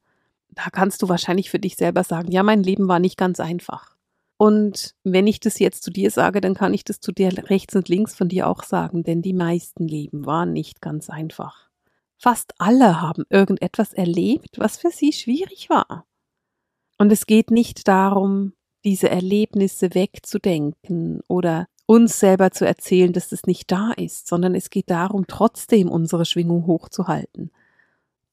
Da 0.49 0.71
kannst 0.71 1.03
du 1.03 1.09
wahrscheinlich 1.09 1.51
für 1.51 1.59
dich 1.59 1.77
selber 1.77 2.05
sagen, 2.05 2.33
ja, 2.33 2.43
mein 2.43 2.63
Leben 2.63 2.89
war 2.89 2.99
nicht 2.99 3.17
ganz 3.17 3.41
einfach. 3.41 3.97
Und 4.37 4.95
wenn 5.05 5.27
ich 5.27 5.39
das 5.39 5.59
jetzt 5.59 5.83
zu 5.83 5.91
dir 5.91 6.11
sage, 6.11 6.41
dann 6.41 6.55
kann 6.55 6.73
ich 6.73 6.83
das 6.83 7.01
zu 7.01 7.13
dir 7.13 7.31
rechts 7.51 7.77
und 7.77 7.89
links 7.89 8.15
von 8.15 8.29
dir 8.29 8.49
auch 8.49 8.63
sagen, 8.63 9.03
denn 9.03 9.21
die 9.21 9.35
meisten 9.35 9.87
Leben 9.87 10.25
waren 10.25 10.53
nicht 10.53 10.81
ganz 10.81 11.11
einfach. 11.11 11.69
Fast 12.17 12.55
alle 12.59 13.01
haben 13.01 13.25
irgendetwas 13.29 13.93
erlebt, 13.93 14.59
was 14.59 14.79
für 14.79 14.91
sie 14.91 15.13
schwierig 15.13 15.69
war. 15.69 16.07
Und 16.99 17.13
es 17.13 17.27
geht 17.27 17.51
nicht 17.51 17.87
darum, 17.87 18.55
diese 18.85 19.11
Erlebnisse 19.11 19.95
wegzudenken 19.95 21.21
oder 21.29 21.67
uns 21.91 22.21
selber 22.21 22.53
zu 22.53 22.65
erzählen, 22.65 23.13
dass 23.13 23.33
es 23.33 23.47
nicht 23.47 23.73
da 23.73 23.91
ist, 23.91 24.29
sondern 24.29 24.55
es 24.55 24.71
geht 24.71 24.91
darum, 24.91 25.27
trotzdem 25.27 25.91
unsere 25.91 26.25
Schwingung 26.25 26.67
hochzuhalten, 26.67 27.51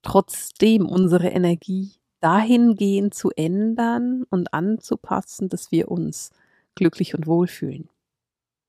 trotzdem 0.03 0.85
unsere 0.85 1.29
Energie 1.29 1.93
dahingehend 2.19 3.15
zu 3.15 3.31
ändern 3.35 4.25
und 4.29 4.53
anzupassen, 4.53 5.49
dass 5.49 5.71
wir 5.71 5.89
uns 5.89 6.29
glücklich 6.75 7.15
und 7.15 7.25
wohl 7.25 7.47
fühlen. 7.47 7.89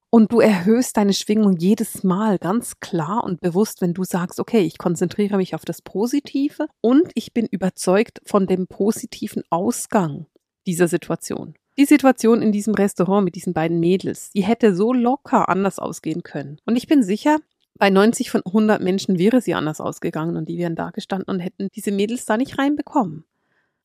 Und 0.08 0.32
du 0.32 0.40
erhöhst 0.40 0.96
deine 0.96 1.12
Schwingung 1.12 1.58
jedes 1.58 2.02
Mal 2.02 2.38
ganz 2.38 2.80
klar 2.80 3.24
und 3.24 3.42
bewusst, 3.42 3.82
wenn 3.82 3.92
du 3.92 4.04
sagst, 4.04 4.40
okay, 4.40 4.60
ich 4.60 4.78
konzentriere 4.78 5.36
mich 5.36 5.54
auf 5.54 5.66
das 5.66 5.82
Positive 5.82 6.66
und 6.80 7.10
ich 7.14 7.34
bin 7.34 7.44
überzeugt 7.44 8.22
von 8.24 8.46
dem 8.46 8.66
positiven 8.66 9.42
Ausgang 9.50 10.24
dieser 10.66 10.88
Situation. 10.88 11.56
Die 11.78 11.84
Situation 11.84 12.42
in 12.42 12.50
diesem 12.50 12.74
Restaurant 12.74 13.24
mit 13.24 13.36
diesen 13.36 13.52
beiden 13.52 13.78
Mädels, 13.78 14.30
die 14.30 14.42
hätte 14.42 14.74
so 14.74 14.92
locker 14.92 15.48
anders 15.48 15.78
ausgehen 15.78 16.24
können. 16.24 16.58
Und 16.66 16.74
ich 16.74 16.88
bin 16.88 17.04
sicher, 17.04 17.38
bei 17.78 17.88
90 17.88 18.32
von 18.32 18.42
100 18.44 18.82
Menschen 18.82 19.16
wäre 19.16 19.40
sie 19.40 19.54
anders 19.54 19.80
ausgegangen 19.80 20.36
und 20.36 20.48
die 20.48 20.58
wären 20.58 20.74
da 20.74 20.90
gestanden 20.90 21.32
und 21.32 21.38
hätten 21.38 21.68
diese 21.76 21.92
Mädels 21.92 22.24
da 22.24 22.36
nicht 22.36 22.58
reinbekommen. 22.58 23.24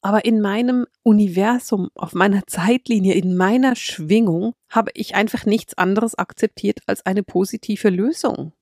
Aber 0.02 0.26
in 0.26 0.42
meinem 0.42 0.88
Universum, 1.04 1.92
auf 1.94 2.14
meiner 2.14 2.42
Zeitlinie, 2.48 3.14
in 3.14 3.38
meiner 3.38 3.76
Schwingung 3.76 4.54
habe 4.70 4.90
ich 4.96 5.14
einfach 5.14 5.46
nichts 5.46 5.78
anderes 5.78 6.16
akzeptiert 6.16 6.80
als 6.88 7.06
eine 7.06 7.22
positive 7.22 7.90
Lösung. 7.90 8.54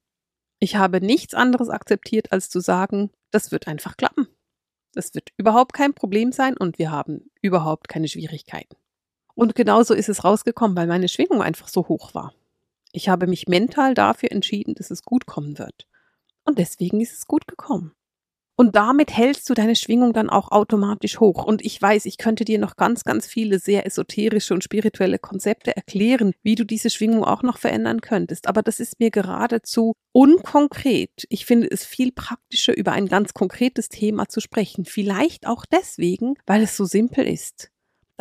Ich 0.59 0.75
habe 0.75 0.99
nichts 0.99 1.33
anderes 1.33 1.69
akzeptiert, 1.69 2.33
als 2.33 2.49
zu 2.49 2.59
sagen, 2.59 3.11
das 3.31 3.53
wird 3.53 3.69
einfach 3.69 3.95
klappen. 3.95 4.27
Das 4.93 5.15
wird 5.15 5.29
überhaupt 5.37 5.71
kein 5.71 5.93
Problem 5.93 6.33
sein 6.33 6.57
und 6.57 6.77
wir 6.77 6.91
haben 6.91 7.31
überhaupt 7.41 7.87
keine 7.87 8.09
Schwierigkeiten. 8.09 8.75
Und 9.41 9.55
genauso 9.55 9.95
ist 9.95 10.07
es 10.07 10.23
rausgekommen, 10.23 10.77
weil 10.77 10.85
meine 10.85 11.09
Schwingung 11.09 11.41
einfach 11.41 11.67
so 11.67 11.87
hoch 11.87 12.13
war. 12.13 12.31
Ich 12.91 13.09
habe 13.09 13.25
mich 13.25 13.47
mental 13.47 13.95
dafür 13.95 14.31
entschieden, 14.31 14.75
dass 14.75 14.91
es 14.91 15.01
gut 15.01 15.25
kommen 15.25 15.57
wird. 15.57 15.87
Und 16.45 16.59
deswegen 16.59 17.01
ist 17.01 17.17
es 17.17 17.25
gut 17.25 17.47
gekommen. 17.47 17.93
Und 18.55 18.75
damit 18.75 19.17
hältst 19.17 19.49
du 19.49 19.55
deine 19.55 19.75
Schwingung 19.75 20.13
dann 20.13 20.29
auch 20.29 20.51
automatisch 20.51 21.19
hoch. 21.19 21.43
Und 21.43 21.65
ich 21.65 21.81
weiß, 21.81 22.05
ich 22.05 22.19
könnte 22.19 22.45
dir 22.45 22.59
noch 22.59 22.75
ganz, 22.75 23.03
ganz 23.03 23.25
viele 23.25 23.57
sehr 23.57 23.87
esoterische 23.87 24.53
und 24.53 24.63
spirituelle 24.63 25.17
Konzepte 25.17 25.75
erklären, 25.75 26.33
wie 26.43 26.53
du 26.53 26.63
diese 26.63 26.91
Schwingung 26.91 27.23
auch 27.23 27.41
noch 27.41 27.57
verändern 27.57 28.01
könntest. 28.01 28.47
Aber 28.47 28.61
das 28.61 28.79
ist 28.79 28.99
mir 28.99 29.09
geradezu 29.09 29.93
unkonkret. 30.11 31.25
Ich 31.29 31.47
finde 31.47 31.67
es 31.71 31.83
viel 31.83 32.11
praktischer, 32.11 32.77
über 32.77 32.91
ein 32.91 33.07
ganz 33.07 33.33
konkretes 33.33 33.89
Thema 33.89 34.29
zu 34.29 34.39
sprechen. 34.39 34.85
Vielleicht 34.85 35.47
auch 35.47 35.65
deswegen, 35.65 36.35
weil 36.45 36.61
es 36.61 36.77
so 36.77 36.85
simpel 36.85 37.25
ist 37.27 37.70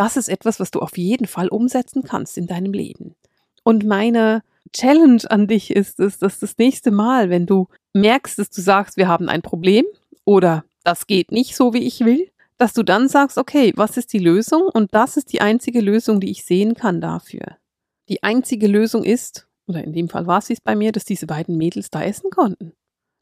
das 0.01 0.17
ist 0.17 0.31
etwas, 0.31 0.59
was 0.59 0.71
du 0.71 0.79
auf 0.79 0.97
jeden 0.97 1.27
Fall 1.27 1.49
umsetzen 1.49 2.03
kannst 2.03 2.39
in 2.39 2.47
deinem 2.47 2.73
Leben. 2.73 3.17
Und 3.65 3.85
meine 3.85 4.43
Challenge 4.73 5.21
an 5.29 5.47
dich 5.47 5.77
ist 5.77 6.01
es, 6.01 6.19
dass 6.19 6.39
das 6.39 6.57
nächste 6.57 6.91
Mal, 6.91 7.29
wenn 7.29 7.45
du 7.45 7.69
merkst, 7.93 8.39
dass 8.39 8.49
du 8.49 8.63
sagst, 8.63 8.97
wir 8.97 9.09
haben 9.09 9.29
ein 9.29 9.43
Problem 9.43 9.85
oder 10.25 10.65
das 10.85 11.07
geht 11.07 11.33
nicht 11.33 11.55
so, 11.55 11.75
wie 11.75 11.87
ich 11.87 12.01
will, 12.01 12.31
dass 12.57 12.73
du 12.73 12.83
dann 12.83 13.11
sagst, 13.11 13.37
okay, 13.37 13.75
was 13.77 13.99
ist 13.99 14.15
die 14.15 14.19
Lösung? 14.19 14.63
Und 14.73 14.95
das 14.95 15.19
ist 15.19 15.35
die 15.35 15.43
einzige 15.43 15.83
Lösung, 15.83 16.19
die 16.19 16.31
ich 16.31 16.47
sehen 16.47 16.73
kann 16.73 17.03
dafür. 17.03 17.59
Die 18.09 18.23
einzige 18.23 18.69
Lösung 18.69 19.05
ist, 19.05 19.49
oder 19.67 19.85
in 19.85 19.93
dem 19.93 20.09
Fall 20.09 20.27
war 20.27 20.39
es 20.39 20.63
bei 20.63 20.77
mir, 20.77 20.93
dass 20.93 21.05
diese 21.05 21.27
beiden 21.27 21.59
Mädels 21.59 21.91
da 21.91 22.03
essen 22.03 22.31
konnten. 22.31 22.73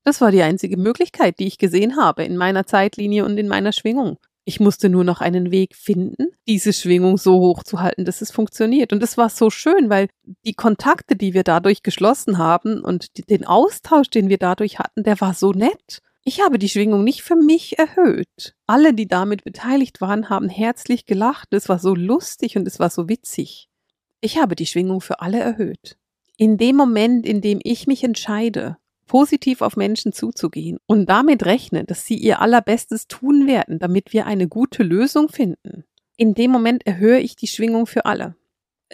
Das 0.04 0.20
war 0.20 0.30
die 0.30 0.42
einzige 0.42 0.76
Möglichkeit, 0.76 1.40
die 1.40 1.49
ich 1.49 1.58
gesehen 1.58 1.97
habe 1.97 2.23
in 2.23 2.37
meiner 2.37 2.66
Zeitlinie 2.66 3.25
und 3.25 3.37
in 3.37 3.49
meiner 3.49 3.73
Schwingung. 3.73 4.18
Ich 4.49 4.61
musste 4.61 4.88
nur 4.88 5.05
noch 5.05 5.21
einen 5.21 5.50
Weg 5.50 5.76
finden, 5.76 6.28
diese 6.47 6.73
Schwingung 6.73 7.19
so 7.19 7.38
hoch 7.38 7.64
zu 7.64 7.83
halten, 7.83 8.07
dass 8.07 8.23
es 8.23 8.31
funktioniert. 8.31 8.95
Und 8.95 9.02
das 9.02 9.19
war 9.19 9.28
so 9.28 9.50
schön, 9.50 9.90
weil 9.90 10.09
die 10.47 10.55
Kontakte, 10.55 11.17
die 11.17 11.35
wir 11.35 11.43
dadurch 11.43 11.83
geschlossen 11.83 12.38
haben 12.38 12.81
und 12.81 13.28
den 13.28 13.45
Austausch, 13.45 14.09
den 14.09 14.31
wir 14.31 14.38
dadurch 14.38 14.78
hatten, 14.78 15.02
der 15.02 15.21
war 15.21 15.35
so 15.35 15.52
nett. 15.52 16.00
Ich 16.25 16.40
habe 16.40 16.59
die 16.59 16.71
Schwingung 16.71 17.05
nicht 17.05 17.21
für 17.21 17.37
mich 17.37 17.78
erhöht. 17.78 18.55
Alle, 18.67 18.95
die 18.95 19.07
damit 19.07 19.45
beteiligt 19.45 20.00
waren, 20.00 20.31
haben 20.31 20.49
herzlich 20.49 21.05
gelacht. 21.05 21.49
Es 21.50 21.69
war 21.69 21.78
so 21.78 21.95
lustig 21.95 22.57
und 22.57 22.67
es 22.67 22.81
war 22.81 22.88
so 22.88 23.07
witzig. 23.07 23.69
Ich 24.23 24.38
habe 24.38 24.57
die 24.57 24.64
Schwingung 24.64 25.02
für 25.02 25.21
alle 25.21 25.40
erhöht. 25.40 25.99
In 26.38 26.57
dem 26.57 26.75
Moment, 26.75 27.26
in 27.26 27.43
dem 27.43 27.61
ich 27.62 27.87
mich 27.87 28.02
entscheide, 28.02 28.78
positiv 29.09 29.62
auf 29.62 29.77
Menschen 29.77 30.12
zuzugehen 30.12 30.79
und 30.87 31.09
damit 31.09 31.45
rechnen, 31.45 31.87
dass 31.87 32.07
sie 32.07 32.17
ihr 32.17 32.41
allerbestes 32.41 33.09
tun 33.09 33.49
werden, 33.49 33.81
damit 33.81 34.12
wir 34.12 34.27
eine 34.27 34.47
gute 34.47 34.85
Lösung 34.85 35.29
finden. 35.29 35.85
In 36.17 36.35
dem 36.35 36.53
Moment 36.53 36.87
erhöhe 36.87 37.19
ich 37.19 37.35
die 37.35 37.49
Schwingung 37.49 37.87
für 37.87 38.05
alle. 38.05 38.37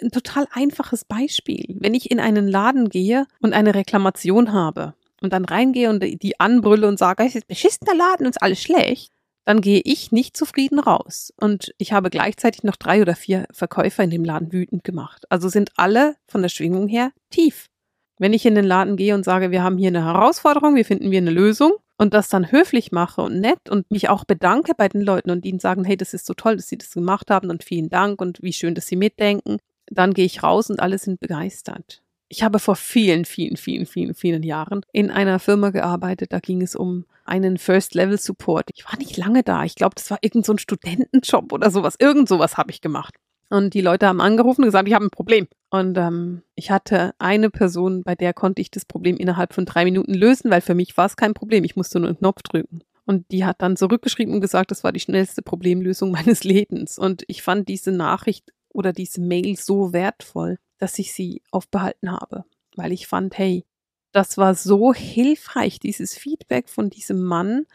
Ein 0.01 0.11
total 0.11 0.47
einfaches 0.51 1.05
Beispiel. 1.05 1.77
Wenn 1.79 1.93
ich 1.93 2.09
in 2.09 2.19
einen 2.19 2.47
Laden 2.47 2.89
gehe 2.89 3.27
und 3.39 3.53
eine 3.53 3.75
Reklamation 3.75 4.51
habe 4.51 4.95
und 5.21 5.31
dann 5.31 5.45
reingehe 5.45 5.89
und 5.89 6.01
die 6.03 6.39
anbrülle 6.39 6.87
und 6.87 6.97
sage, 6.99 7.23
es 7.23 7.35
ist 7.35 7.47
beschissener 7.47 7.95
Laden 7.95 8.25
ist 8.25 8.41
alles 8.41 8.61
schlecht, 8.61 9.11
dann 9.45 9.61
gehe 9.61 9.81
ich 9.83 10.11
nicht 10.11 10.35
zufrieden 10.35 10.79
raus. 10.79 11.31
Und 11.37 11.73
ich 11.77 11.93
habe 11.93 12.09
gleichzeitig 12.09 12.63
noch 12.63 12.75
drei 12.75 13.01
oder 13.01 13.15
vier 13.15 13.45
Verkäufer 13.51 14.03
in 14.03 14.09
dem 14.09 14.25
Laden 14.25 14.51
wütend 14.51 14.83
gemacht. 14.83 15.25
Also 15.29 15.49
sind 15.49 15.71
alle 15.75 16.15
von 16.27 16.41
der 16.41 16.49
Schwingung 16.49 16.87
her 16.87 17.11
tief. 17.29 17.69
Wenn 18.17 18.33
ich 18.33 18.45
in 18.45 18.55
den 18.55 18.65
Laden 18.65 18.95
gehe 18.95 19.13
und 19.13 19.25
sage, 19.25 19.51
wir 19.51 19.63
haben 19.63 19.77
hier 19.77 19.89
eine 19.89 20.05
Herausforderung, 20.05 20.75
wir 20.75 20.85
finden 20.85 21.11
wir 21.11 21.17
eine 21.17 21.31
Lösung 21.31 21.73
und 21.97 22.13
das 22.13 22.29
dann 22.29 22.51
höflich 22.51 22.91
mache 22.91 23.21
und 23.21 23.39
nett 23.39 23.69
und 23.69 23.89
mich 23.91 24.09
auch 24.09 24.23
bedanke 24.23 24.73
bei 24.75 24.87
den 24.87 25.01
Leuten 25.01 25.31
und 25.31 25.45
ihnen 25.45 25.59
sagen, 25.59 25.83
hey, 25.83 25.97
das 25.97 26.13
ist 26.13 26.25
so 26.25 26.33
toll, 26.33 26.55
dass 26.55 26.67
sie 26.67 26.77
das 26.77 26.91
gemacht 26.91 27.29
haben 27.29 27.49
und 27.49 27.63
vielen 27.63 27.89
Dank 27.89 28.21
und 28.21 28.41
wie 28.41 28.53
schön, 28.53 28.75
dass 28.75 28.87
sie 28.87 28.95
mitdenken, 28.95 29.57
dann 29.87 30.13
gehe 30.13 30.25
ich 30.25 30.43
raus 30.43 30.69
und 30.69 30.79
alle 30.79 30.97
sind 30.97 31.19
begeistert. 31.19 32.01
Ich 32.27 32.41
habe 32.41 32.59
vor 32.59 32.75
vielen, 32.75 33.25
vielen, 33.25 33.55
vielen, 33.55 33.85
vielen, 33.85 34.15
vielen 34.15 34.43
Jahren 34.43 34.81
in 34.91 35.11
einer 35.11 35.39
Firma 35.39 35.69
gearbeitet. 35.69 36.33
Da 36.33 36.39
ging 36.39 36.61
es 36.61 36.75
um 36.75 37.05
einen 37.23 37.57
First-Level-Support. 37.57 38.71
Ich 38.73 38.85
war 38.85 38.97
nicht 38.97 39.15
lange 39.17 39.43
da. 39.43 39.63
Ich 39.63 39.75
glaube, 39.75 39.95
das 39.95 40.09
war 40.09 40.17
irgend 40.21 40.45
so 40.45 40.57
Studentenjob 40.57 41.53
oder 41.53 41.69
sowas. 41.69 41.95
Irgend 41.99 42.27
sowas 42.27 42.57
habe 42.57 42.71
ich 42.71 42.81
gemacht. 42.81 43.15
Und 43.49 43.75
die 43.75 43.81
Leute 43.81 44.07
haben 44.07 44.21
angerufen 44.21 44.61
und 44.61 44.67
gesagt, 44.67 44.87
ich 44.87 44.93
habe 44.95 45.05
ein 45.05 45.11
Problem. 45.11 45.47
Und 45.75 45.97
ähm, 45.97 46.41
ich 46.55 46.71
hatte 46.71 47.13
eine 47.19 47.49
Person, 47.49 48.03
bei 48.03 48.15
der 48.15 48.33
konnte 48.33 48.61
ich 48.61 48.71
das 48.71 48.85
Problem 48.85 49.17
innerhalb 49.17 49.53
von 49.53 49.65
drei 49.65 49.83
Minuten 49.83 50.13
lösen, 50.13 50.49
weil 50.49 50.61
für 50.61 50.73
mich 50.73 50.95
war 50.95 51.05
es 51.05 51.17
kein 51.17 51.33
Problem. 51.33 51.65
Ich 51.65 51.75
musste 51.75 51.99
nur 51.99 52.07
einen 52.07 52.17
Knopf 52.17 52.43
drücken. 52.43 52.79
Und 53.05 53.29
die 53.29 53.43
hat 53.43 53.61
dann 53.61 53.75
zurückgeschrieben 53.75 54.33
und 54.33 54.39
gesagt, 54.39 54.71
das 54.71 54.85
war 54.85 54.93
die 54.93 55.01
schnellste 55.01 55.41
Problemlösung 55.41 56.11
meines 56.13 56.45
Lebens. 56.45 56.97
Und 56.97 57.25
ich 57.27 57.41
fand 57.41 57.67
diese 57.67 57.91
Nachricht 57.91 58.53
oder 58.69 58.93
diese 58.93 59.19
Mail 59.19 59.57
so 59.57 59.91
wertvoll, 59.91 60.59
dass 60.77 60.97
ich 60.97 61.13
sie 61.13 61.41
aufbehalten 61.51 62.09
habe. 62.09 62.45
Weil 62.77 62.93
ich 62.93 63.07
fand, 63.07 63.37
hey, 63.37 63.65
das 64.13 64.37
war 64.37 64.55
so 64.55 64.93
hilfreich, 64.93 65.79
dieses 65.79 66.15
Feedback 66.15 66.69
von 66.69 66.89
diesem 66.89 67.21
Mann, 67.21 67.65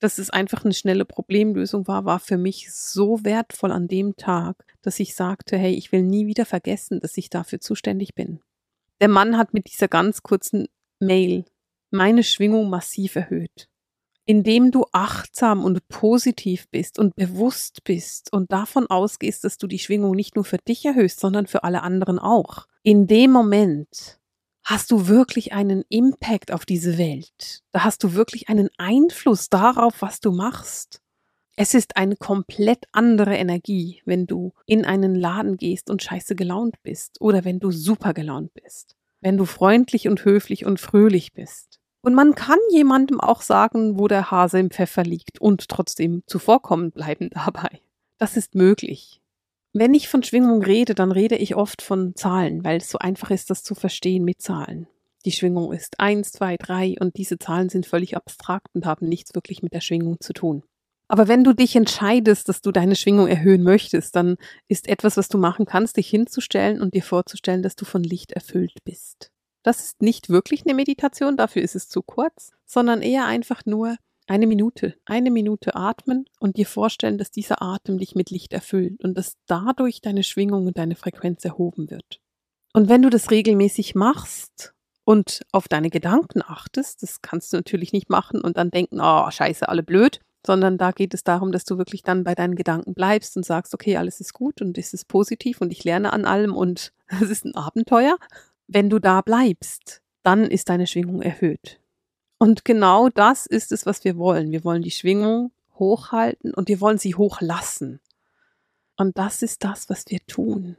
dass 0.00 0.18
es 0.18 0.30
einfach 0.30 0.64
eine 0.64 0.74
schnelle 0.74 1.04
Problemlösung 1.04 1.86
war, 1.86 2.04
war 2.04 2.18
für 2.18 2.38
mich 2.38 2.72
so 2.72 3.22
wertvoll 3.22 3.70
an 3.70 3.86
dem 3.86 4.16
Tag, 4.16 4.64
dass 4.82 4.98
ich 4.98 5.14
sagte, 5.14 5.56
hey, 5.56 5.74
ich 5.74 5.92
will 5.92 6.02
nie 6.02 6.26
wieder 6.26 6.46
vergessen, 6.46 7.00
dass 7.00 7.16
ich 7.16 7.30
dafür 7.30 7.60
zuständig 7.60 8.14
bin. 8.14 8.40
Der 9.00 9.08
Mann 9.08 9.36
hat 9.36 9.54
mit 9.54 9.70
dieser 9.70 9.88
ganz 9.88 10.22
kurzen 10.22 10.66
Mail 10.98 11.44
meine 11.90 12.22
Schwingung 12.22 12.70
massiv 12.70 13.16
erhöht. 13.16 13.68
Indem 14.26 14.70
du 14.70 14.84
achtsam 14.92 15.64
und 15.64 15.88
positiv 15.88 16.68
bist 16.70 16.98
und 16.98 17.16
bewusst 17.16 17.82
bist 17.84 18.32
und 18.32 18.52
davon 18.52 18.86
ausgehst, 18.86 19.44
dass 19.44 19.58
du 19.58 19.66
die 19.66 19.78
Schwingung 19.78 20.12
nicht 20.12 20.36
nur 20.36 20.44
für 20.44 20.58
dich 20.58 20.84
erhöhst, 20.84 21.20
sondern 21.20 21.46
für 21.46 21.64
alle 21.64 21.82
anderen 21.82 22.18
auch. 22.18 22.66
In 22.82 23.06
dem 23.06 23.32
Moment 23.32 24.19
hast 24.70 24.92
du 24.92 25.08
wirklich 25.08 25.52
einen 25.52 25.82
Impact 25.88 26.52
auf 26.52 26.64
diese 26.64 26.96
Welt. 26.96 27.64
Da 27.72 27.82
hast 27.82 28.04
du 28.04 28.14
wirklich 28.14 28.48
einen 28.48 28.70
Einfluss 28.78 29.48
darauf, 29.48 30.00
was 30.00 30.20
du 30.20 30.30
machst. 30.30 31.00
Es 31.56 31.74
ist 31.74 31.96
eine 31.96 32.14
komplett 32.14 32.84
andere 32.92 33.34
Energie, 33.34 34.00
wenn 34.04 34.28
du 34.28 34.52
in 34.66 34.84
einen 34.84 35.16
Laden 35.16 35.56
gehst 35.56 35.90
und 35.90 36.04
scheiße 36.04 36.36
gelaunt 36.36 36.76
bist 36.84 37.20
oder 37.20 37.44
wenn 37.44 37.58
du 37.58 37.72
super 37.72 38.14
gelaunt 38.14 38.54
bist, 38.54 38.94
wenn 39.20 39.36
du 39.36 39.44
freundlich 39.44 40.06
und 40.06 40.24
höflich 40.24 40.64
und 40.64 40.78
fröhlich 40.78 41.32
bist. 41.32 41.80
Und 42.00 42.14
man 42.14 42.36
kann 42.36 42.60
jemandem 42.70 43.20
auch 43.20 43.42
sagen, 43.42 43.98
wo 43.98 44.06
der 44.06 44.30
Hase 44.30 44.60
im 44.60 44.70
Pfeffer 44.70 45.02
liegt 45.02 45.40
und 45.40 45.68
trotzdem 45.68 46.22
zuvorkommend 46.26 46.94
bleiben 46.94 47.28
dabei. 47.30 47.80
Das 48.18 48.36
ist 48.36 48.54
möglich. 48.54 49.19
Wenn 49.72 49.94
ich 49.94 50.08
von 50.08 50.22
Schwingung 50.22 50.62
rede, 50.62 50.94
dann 50.94 51.12
rede 51.12 51.36
ich 51.36 51.54
oft 51.54 51.80
von 51.80 52.16
Zahlen, 52.16 52.64
weil 52.64 52.78
es 52.78 52.90
so 52.90 52.98
einfach 52.98 53.30
ist, 53.30 53.50
das 53.50 53.62
zu 53.62 53.74
verstehen 53.76 54.24
mit 54.24 54.42
Zahlen. 54.42 54.88
Die 55.24 55.32
Schwingung 55.32 55.72
ist 55.72 56.00
eins, 56.00 56.32
zwei, 56.32 56.56
drei 56.56 56.96
und 56.98 57.16
diese 57.16 57.38
Zahlen 57.38 57.68
sind 57.68 57.86
völlig 57.86 58.16
abstrakt 58.16 58.68
und 58.74 58.86
haben 58.86 59.08
nichts 59.08 59.34
wirklich 59.34 59.62
mit 59.62 59.72
der 59.72 59.80
Schwingung 59.80 60.18
zu 60.20 60.32
tun. 60.32 60.64
Aber 61.06 61.28
wenn 61.28 61.44
du 61.44 61.52
dich 61.52 61.76
entscheidest, 61.76 62.48
dass 62.48 62.62
du 62.62 62.72
deine 62.72 62.96
Schwingung 62.96 63.26
erhöhen 63.26 63.62
möchtest, 63.62 64.16
dann 64.16 64.36
ist 64.68 64.88
etwas, 64.88 65.16
was 65.16 65.28
du 65.28 65.38
machen 65.38 65.66
kannst, 65.66 65.96
dich 65.96 66.08
hinzustellen 66.08 66.80
und 66.80 66.94
dir 66.94 67.02
vorzustellen, 67.02 67.62
dass 67.62 67.76
du 67.76 67.84
von 67.84 68.02
Licht 68.02 68.32
erfüllt 68.32 68.78
bist. 68.84 69.30
Das 69.62 69.80
ist 69.80 70.02
nicht 70.02 70.30
wirklich 70.30 70.64
eine 70.64 70.74
Meditation, 70.74 71.36
dafür 71.36 71.62
ist 71.62 71.76
es 71.76 71.88
zu 71.88 72.02
kurz, 72.02 72.52
sondern 72.64 73.02
eher 73.02 73.26
einfach 73.26 73.66
nur 73.66 73.96
Eine 74.30 74.46
Minute, 74.46 74.94
eine 75.06 75.28
Minute 75.28 75.74
atmen 75.74 76.24
und 76.38 76.56
dir 76.56 76.66
vorstellen, 76.66 77.18
dass 77.18 77.32
dieser 77.32 77.60
Atem 77.60 77.98
dich 77.98 78.14
mit 78.14 78.30
Licht 78.30 78.52
erfüllt 78.52 79.02
und 79.02 79.18
dass 79.18 79.34
dadurch 79.48 80.02
deine 80.02 80.22
Schwingung 80.22 80.68
und 80.68 80.78
deine 80.78 80.94
Frequenz 80.94 81.44
erhoben 81.44 81.90
wird. 81.90 82.20
Und 82.72 82.88
wenn 82.88 83.02
du 83.02 83.10
das 83.10 83.32
regelmäßig 83.32 83.96
machst 83.96 84.72
und 85.02 85.40
auf 85.50 85.66
deine 85.66 85.90
Gedanken 85.90 86.42
achtest, 86.46 87.02
das 87.02 87.22
kannst 87.22 87.52
du 87.52 87.56
natürlich 87.56 87.92
nicht 87.92 88.08
machen 88.08 88.40
und 88.40 88.56
dann 88.56 88.70
denken, 88.70 89.00
oh, 89.00 89.28
scheiße, 89.28 89.68
alle 89.68 89.82
blöd, 89.82 90.20
sondern 90.46 90.78
da 90.78 90.92
geht 90.92 91.12
es 91.12 91.24
darum, 91.24 91.50
dass 91.50 91.64
du 91.64 91.76
wirklich 91.76 92.04
dann 92.04 92.22
bei 92.22 92.36
deinen 92.36 92.54
Gedanken 92.54 92.94
bleibst 92.94 93.36
und 93.36 93.44
sagst, 93.44 93.74
okay, 93.74 93.96
alles 93.96 94.20
ist 94.20 94.32
gut 94.32 94.62
und 94.62 94.78
es 94.78 94.94
ist 94.94 95.08
positiv 95.08 95.60
und 95.60 95.72
ich 95.72 95.82
lerne 95.82 96.12
an 96.12 96.24
allem 96.24 96.54
und 96.54 96.92
es 97.08 97.30
ist 97.30 97.44
ein 97.44 97.56
Abenteuer. 97.56 98.16
Wenn 98.68 98.90
du 98.90 99.00
da 99.00 99.22
bleibst, 99.22 100.02
dann 100.22 100.44
ist 100.44 100.68
deine 100.68 100.86
Schwingung 100.86 101.20
erhöht. 101.20 101.79
Und 102.42 102.64
genau 102.64 103.10
das 103.10 103.44
ist 103.44 103.70
es, 103.70 103.84
was 103.84 104.02
wir 104.02 104.16
wollen. 104.16 104.50
Wir 104.50 104.64
wollen 104.64 104.80
die 104.80 104.90
Schwingung 104.90 105.52
hochhalten 105.74 106.54
und 106.54 106.68
wir 106.68 106.80
wollen 106.80 106.96
sie 106.96 107.14
hochlassen. 107.14 108.00
Und 108.96 109.18
das 109.18 109.42
ist 109.42 109.62
das, 109.62 109.90
was 109.90 110.06
wir 110.08 110.20
tun. 110.26 110.76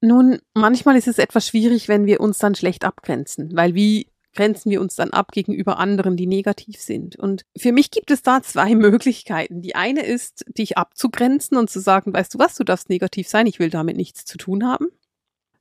Nun, 0.00 0.40
manchmal 0.54 0.96
ist 0.96 1.06
es 1.06 1.18
etwas 1.18 1.46
schwierig, 1.46 1.88
wenn 1.88 2.06
wir 2.06 2.20
uns 2.20 2.38
dann 2.38 2.54
schlecht 2.54 2.86
abgrenzen, 2.86 3.54
weil 3.54 3.74
wie 3.74 4.08
grenzen 4.32 4.70
wir 4.70 4.80
uns 4.80 4.94
dann 4.94 5.10
ab 5.10 5.32
gegenüber 5.32 5.78
anderen, 5.78 6.16
die 6.16 6.26
negativ 6.26 6.80
sind. 6.80 7.16
Und 7.16 7.44
für 7.58 7.72
mich 7.72 7.90
gibt 7.90 8.10
es 8.10 8.22
da 8.22 8.42
zwei 8.42 8.74
Möglichkeiten. 8.74 9.60
Die 9.60 9.74
eine 9.74 10.06
ist, 10.06 10.46
dich 10.48 10.78
abzugrenzen 10.78 11.58
und 11.58 11.68
zu 11.68 11.80
sagen, 11.80 12.14
weißt 12.14 12.32
du 12.32 12.38
was, 12.38 12.54
du 12.54 12.64
darfst 12.64 12.88
negativ 12.88 13.28
sein, 13.28 13.46
ich 13.46 13.58
will 13.58 13.68
damit 13.68 13.98
nichts 13.98 14.24
zu 14.24 14.38
tun 14.38 14.66
haben. 14.66 14.86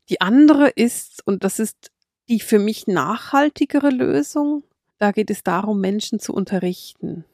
Die 0.07 0.21
andere 0.21 0.69
ist, 0.69 1.27
und 1.27 1.43
das 1.43 1.59
ist 1.59 1.91
die 2.29 2.39
für 2.39 2.59
mich 2.59 2.87
nachhaltigere 2.87 3.89
Lösung, 3.89 4.63
da 4.99 5.11
geht 5.11 5.31
es 5.31 5.43
darum, 5.43 5.81
Menschen 5.81 6.19
zu 6.19 6.33
unterrichten. 6.33 7.25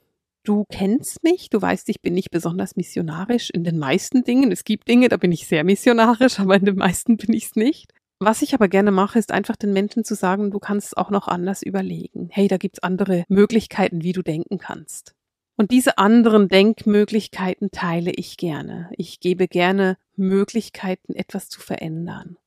Du 0.44 0.66
kennst 0.72 1.24
mich, 1.24 1.50
du 1.50 1.60
weißt, 1.60 1.90
ich 1.90 2.02
bin 2.02 2.14
nicht 2.14 2.30
besonders 2.30 2.76
missionarisch 2.76 3.50
in 3.50 3.64
den 3.64 3.80
meisten 3.80 4.24
Dingen. 4.24 4.52
Es 4.52 4.64
gibt 4.64 4.88
Dinge, 4.88 5.10
da 5.10 5.18
bin 5.18 5.32
ich 5.32 5.48
sehr 5.48 5.64
missionarisch, 5.64 6.40
aber 6.40 6.56
in 6.56 6.66
den 6.66 6.78
meisten 6.78 7.18
bin 7.18 7.34
ich 7.34 7.46
es 7.46 7.56
nicht. 7.56 7.92
Was 8.20 8.42
ich 8.42 8.54
aber 8.54 8.70
gerne 8.70 8.92
mache, 8.92 9.20
ist 9.20 9.32
einfach 9.32 9.56
den 9.56 9.74
Menschen 9.74 10.06
zu 10.06 10.16
sagen, 10.16 10.52
du 10.52 10.60
kannst 10.60 10.88
es 10.88 10.94
auch 10.98 11.10
noch 11.10 11.28
anders 11.28 11.64
überlegen. 11.64 12.30
Hey, 12.32 12.48
da 12.48 12.58
gibt's 12.58 12.80
andere 12.80 13.26
Möglichkeiten, 13.28 14.04
wie 14.04 14.14
du 14.14 14.22
denken 14.22 14.58
kannst. 14.58 15.14
Und 15.58 15.72
diese 15.72 15.98
anderen 15.98 16.48
Denkmöglichkeiten 16.48 17.72
teile 17.72 18.12
ich 18.12 18.38
gerne. 18.38 18.90
Ich 18.98 19.20
gebe 19.20 19.48
gerne 19.48 19.98
Möglichkeiten, 20.16 21.14
etwas 21.14 21.50
zu 21.50 21.60
verändern. 21.60 22.38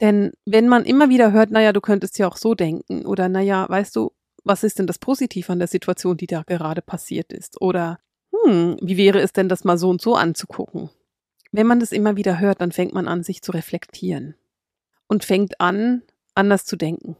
Denn 0.00 0.32
wenn 0.44 0.68
man 0.68 0.84
immer 0.84 1.08
wieder 1.08 1.32
hört, 1.32 1.50
naja, 1.50 1.72
du 1.72 1.80
könntest 1.80 2.18
ja 2.18 2.28
auch 2.28 2.36
so 2.36 2.54
denken 2.54 3.04
oder 3.04 3.28
naja, 3.28 3.66
weißt 3.68 3.96
du, 3.96 4.12
was 4.48 4.64
ist 4.64 4.78
denn 4.78 4.86
das 4.86 4.98
Positive 4.98 5.52
an 5.52 5.58
der 5.58 5.68
Situation, 5.68 6.16
die 6.16 6.26
da 6.26 6.42
gerade 6.42 6.82
passiert 6.82 7.32
ist? 7.32 7.60
Oder 7.60 8.00
hm, 8.32 8.76
wie 8.80 8.96
wäre 8.96 9.20
es 9.20 9.32
denn, 9.32 9.48
das 9.48 9.64
mal 9.64 9.78
so 9.78 9.90
und 9.90 10.00
so 10.00 10.14
anzugucken? 10.14 10.90
Wenn 11.52 11.66
man 11.66 11.80
das 11.80 11.92
immer 11.92 12.16
wieder 12.16 12.40
hört, 12.40 12.60
dann 12.60 12.72
fängt 12.72 12.92
man 12.92 13.08
an, 13.08 13.22
sich 13.22 13.42
zu 13.42 13.52
reflektieren 13.52 14.34
und 15.06 15.24
fängt 15.24 15.60
an, 15.60 16.02
anders 16.34 16.64
zu 16.64 16.76
denken. 16.76 17.16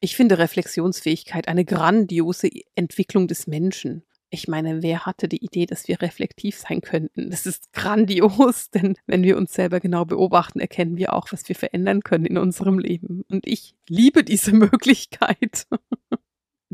Ich 0.00 0.16
finde 0.16 0.38
Reflexionsfähigkeit 0.38 1.48
eine 1.48 1.64
grandiose 1.64 2.50
Entwicklung 2.74 3.28
des 3.28 3.46
Menschen. 3.46 4.02
Ich 4.28 4.48
meine, 4.48 4.82
wer 4.82 5.06
hatte 5.06 5.28
die 5.28 5.44
Idee, 5.44 5.64
dass 5.64 5.86
wir 5.86 6.02
reflektiv 6.02 6.58
sein 6.58 6.80
könnten? 6.80 7.30
Das 7.30 7.46
ist 7.46 7.72
grandios, 7.72 8.70
denn 8.74 8.96
wenn 9.06 9.22
wir 9.22 9.36
uns 9.36 9.54
selber 9.54 9.80
genau 9.80 10.04
beobachten, 10.04 10.60
erkennen 10.60 10.96
wir 10.96 11.12
auch, 11.14 11.30
was 11.30 11.48
wir 11.48 11.56
verändern 11.56 12.02
können 12.02 12.26
in 12.26 12.38
unserem 12.38 12.78
Leben. 12.78 13.22
Und 13.30 13.46
ich 13.46 13.76
liebe 13.88 14.24
diese 14.24 14.52
Möglichkeit, 14.54 15.66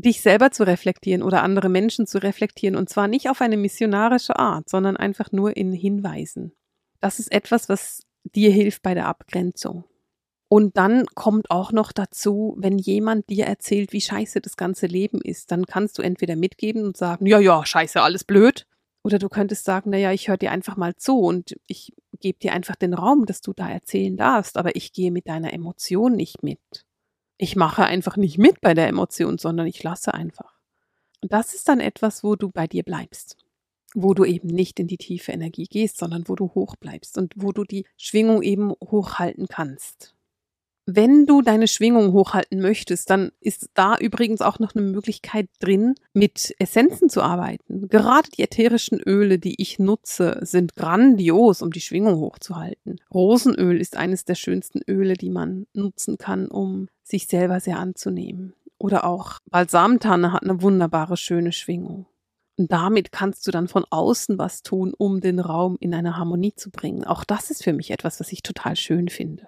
dich 0.01 0.21
selber 0.21 0.51
zu 0.51 0.63
reflektieren 0.65 1.23
oder 1.23 1.43
andere 1.43 1.69
Menschen 1.69 2.07
zu 2.07 2.21
reflektieren. 2.21 2.75
Und 2.75 2.89
zwar 2.89 3.07
nicht 3.07 3.29
auf 3.29 3.41
eine 3.41 3.57
missionarische 3.57 4.37
Art, 4.37 4.69
sondern 4.69 4.97
einfach 4.97 5.31
nur 5.31 5.55
in 5.55 5.71
Hinweisen. 5.71 6.53
Das 6.99 7.19
ist 7.19 7.31
etwas, 7.31 7.69
was 7.69 8.03
dir 8.23 8.51
hilft 8.51 8.81
bei 8.83 8.93
der 8.93 9.07
Abgrenzung. 9.07 9.85
Und 10.47 10.75
dann 10.75 11.05
kommt 11.15 11.49
auch 11.49 11.71
noch 11.71 11.93
dazu, 11.93 12.55
wenn 12.57 12.77
jemand 12.77 13.29
dir 13.29 13.45
erzählt, 13.45 13.93
wie 13.93 14.01
scheiße 14.01 14.41
das 14.41 14.57
ganze 14.57 14.85
Leben 14.85 15.21
ist, 15.21 15.49
dann 15.51 15.65
kannst 15.65 15.97
du 15.97 16.01
entweder 16.01 16.35
mitgeben 16.35 16.83
und 16.83 16.97
sagen, 16.97 17.25
ja, 17.25 17.39
ja, 17.39 17.65
scheiße, 17.65 18.01
alles 18.01 18.25
blöd. 18.25 18.67
Oder 19.01 19.17
du 19.17 19.29
könntest 19.29 19.63
sagen, 19.63 19.91
naja, 19.91 20.11
ich 20.11 20.27
höre 20.27 20.37
dir 20.37 20.51
einfach 20.51 20.75
mal 20.75 20.95
zu 20.95 21.19
und 21.19 21.55
ich 21.67 21.93
gebe 22.19 22.37
dir 22.37 22.51
einfach 22.51 22.75
den 22.75 22.93
Raum, 22.93 23.25
dass 23.25 23.41
du 23.41 23.53
da 23.53 23.69
erzählen 23.69 24.17
darfst, 24.17 24.57
aber 24.57 24.75
ich 24.75 24.91
gehe 24.91 25.11
mit 25.11 25.27
deiner 25.27 25.53
Emotion 25.53 26.17
nicht 26.17 26.43
mit. 26.43 26.85
Ich 27.43 27.55
mache 27.55 27.83
einfach 27.85 28.17
nicht 28.17 28.37
mit 28.37 28.61
bei 28.61 28.75
der 28.75 28.87
Emotion, 28.87 29.39
sondern 29.39 29.65
ich 29.65 29.81
lasse 29.81 30.13
einfach. 30.13 30.59
Und 31.21 31.33
das 31.33 31.55
ist 31.55 31.67
dann 31.67 31.79
etwas, 31.79 32.23
wo 32.23 32.35
du 32.35 32.51
bei 32.51 32.67
dir 32.67 32.83
bleibst. 32.83 33.35
Wo 33.95 34.13
du 34.13 34.25
eben 34.25 34.47
nicht 34.47 34.79
in 34.79 34.85
die 34.85 34.97
tiefe 34.97 35.31
Energie 35.31 35.65
gehst, 35.65 35.97
sondern 35.97 36.27
wo 36.27 36.35
du 36.35 36.53
hoch 36.53 36.75
bleibst 36.75 37.17
und 37.17 37.33
wo 37.35 37.51
du 37.51 37.63
die 37.63 37.87
Schwingung 37.97 38.43
eben 38.43 38.73
hochhalten 38.73 39.47
kannst. 39.47 40.13
Wenn 40.87 41.25
du 41.27 41.41
deine 41.41 41.67
Schwingung 41.67 42.11
hochhalten 42.11 42.59
möchtest, 42.59 43.09
dann 43.09 43.31
ist 43.39 43.69
da 43.75 43.97
übrigens 43.97 44.41
auch 44.41 44.57
noch 44.57 44.73
eine 44.73 44.83
Möglichkeit 44.83 45.47
drin, 45.59 45.93
mit 46.13 46.55
Essenzen 46.57 47.07
zu 47.07 47.21
arbeiten. 47.21 47.87
Gerade 47.87 48.29
die 48.31 48.41
ätherischen 48.41 48.99
Öle, 48.99 49.37
die 49.37 49.61
ich 49.61 49.77
nutze, 49.77 50.39
sind 50.41 50.75
grandios, 50.75 51.61
um 51.61 51.71
die 51.71 51.81
Schwingung 51.81 52.15
hochzuhalten. 52.15 52.99
Rosenöl 53.13 53.79
ist 53.79 53.95
eines 53.95 54.25
der 54.25 54.35
schönsten 54.35 54.81
Öle, 54.87 55.13
die 55.13 55.29
man 55.29 55.67
nutzen 55.73 56.17
kann, 56.17 56.47
um 56.47 56.87
sich 57.03 57.27
selber 57.27 57.59
sehr 57.59 57.77
anzunehmen. 57.77 58.53
Oder 58.79 59.05
auch 59.05 59.37
Balsamtanne 59.51 60.33
hat 60.33 60.41
eine 60.41 60.63
wunderbare, 60.63 61.15
schöne 61.15 61.51
Schwingung. 61.51 62.07
Und 62.57 62.71
damit 62.71 63.11
kannst 63.11 63.45
du 63.45 63.51
dann 63.51 63.67
von 63.67 63.85
außen 63.89 64.39
was 64.39 64.63
tun, 64.63 64.93
um 64.97 65.21
den 65.21 65.39
Raum 65.39 65.77
in 65.79 65.93
eine 65.93 66.17
Harmonie 66.17 66.53
zu 66.55 66.71
bringen. 66.71 67.03
Auch 67.03 67.23
das 67.23 67.51
ist 67.51 67.63
für 67.63 67.73
mich 67.73 67.91
etwas, 67.91 68.19
was 68.19 68.31
ich 68.31 68.41
total 68.41 68.75
schön 68.75 69.09
finde. 69.09 69.47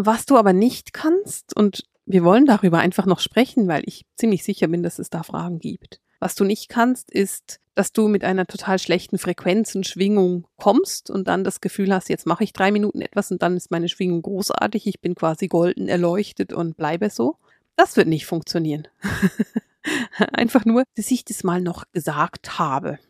Was 0.00 0.26
du 0.26 0.36
aber 0.36 0.52
nicht 0.52 0.92
kannst, 0.92 1.56
und 1.56 1.82
wir 2.06 2.22
wollen 2.22 2.46
darüber 2.46 2.78
einfach 2.78 3.04
noch 3.04 3.18
sprechen, 3.18 3.66
weil 3.66 3.82
ich 3.84 4.06
ziemlich 4.14 4.44
sicher 4.44 4.68
bin, 4.68 4.84
dass 4.84 5.00
es 5.00 5.10
da 5.10 5.24
Fragen 5.24 5.58
gibt. 5.58 6.00
Was 6.20 6.36
du 6.36 6.44
nicht 6.44 6.68
kannst, 6.68 7.10
ist, 7.10 7.58
dass 7.74 7.92
du 7.92 8.06
mit 8.06 8.22
einer 8.22 8.46
total 8.46 8.78
schlechten 8.78 9.18
Frequenz 9.18 9.74
und 9.74 9.88
Schwingung 9.88 10.46
kommst 10.56 11.10
und 11.10 11.26
dann 11.26 11.42
das 11.42 11.60
Gefühl 11.60 11.92
hast, 11.92 12.08
jetzt 12.10 12.26
mache 12.26 12.44
ich 12.44 12.52
drei 12.52 12.70
Minuten 12.70 13.00
etwas 13.00 13.32
und 13.32 13.42
dann 13.42 13.56
ist 13.56 13.72
meine 13.72 13.88
Schwingung 13.88 14.22
großartig, 14.22 14.86
ich 14.86 15.00
bin 15.00 15.16
quasi 15.16 15.48
golden 15.48 15.88
erleuchtet 15.88 16.52
und 16.52 16.76
bleibe 16.76 17.10
so. 17.10 17.36
Das 17.74 17.96
wird 17.96 18.06
nicht 18.06 18.24
funktionieren. 18.24 18.86
Einfach 20.32 20.64
nur, 20.64 20.84
dass 20.94 21.10
ich 21.10 21.24
das 21.24 21.42
mal 21.42 21.60
noch 21.60 21.82
gesagt 21.90 22.60
habe. 22.60 23.00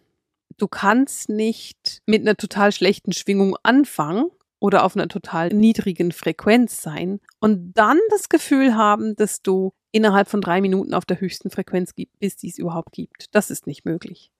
Du 0.56 0.68
kannst 0.68 1.28
nicht 1.28 2.00
mit 2.06 2.22
einer 2.22 2.36
total 2.36 2.72
schlechten 2.72 3.12
Schwingung 3.12 3.58
anfangen 3.62 4.30
oder 4.60 4.84
auf 4.84 4.96
einer 4.96 5.08
total 5.08 5.50
niedrigen 5.50 6.12
Frequenz 6.12 6.82
sein 6.82 7.20
und 7.40 7.72
dann 7.74 7.98
das 8.10 8.28
Gefühl 8.28 8.74
haben, 8.74 9.14
dass 9.16 9.42
du 9.42 9.72
innerhalb 9.92 10.28
von 10.28 10.40
drei 10.40 10.60
Minuten 10.60 10.94
auf 10.94 11.04
der 11.04 11.20
höchsten 11.20 11.50
Frequenz 11.50 11.92
bist, 12.18 12.42
die 12.42 12.48
es 12.48 12.58
überhaupt 12.58 12.92
gibt. 12.92 13.34
Das 13.34 13.50
ist 13.50 13.66
nicht 13.66 13.84
möglich. 13.84 14.30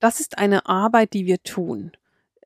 Das 0.00 0.20
ist 0.20 0.38
eine 0.38 0.66
Arbeit, 0.66 1.12
die 1.12 1.26
wir 1.26 1.42
tun. 1.42 1.92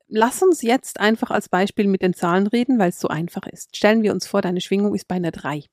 Lass 0.07 0.41
uns 0.41 0.61
jetzt 0.61 0.99
einfach 0.99 1.31
als 1.31 1.49
Beispiel 1.49 1.87
mit 1.87 2.01
den 2.01 2.13
Zahlen 2.13 2.47
reden, 2.47 2.79
weil 2.79 2.89
es 2.89 2.99
so 2.99 3.09
einfach 3.09 3.45
ist. 3.47 3.75
Stellen 3.75 4.03
wir 4.03 4.13
uns 4.13 4.25
vor, 4.27 4.41
deine 4.41 4.61
Schwingung 4.61 4.95
ist 4.95 5.07
bei 5.07 5.15
einer 5.15 5.31
3 5.31 5.65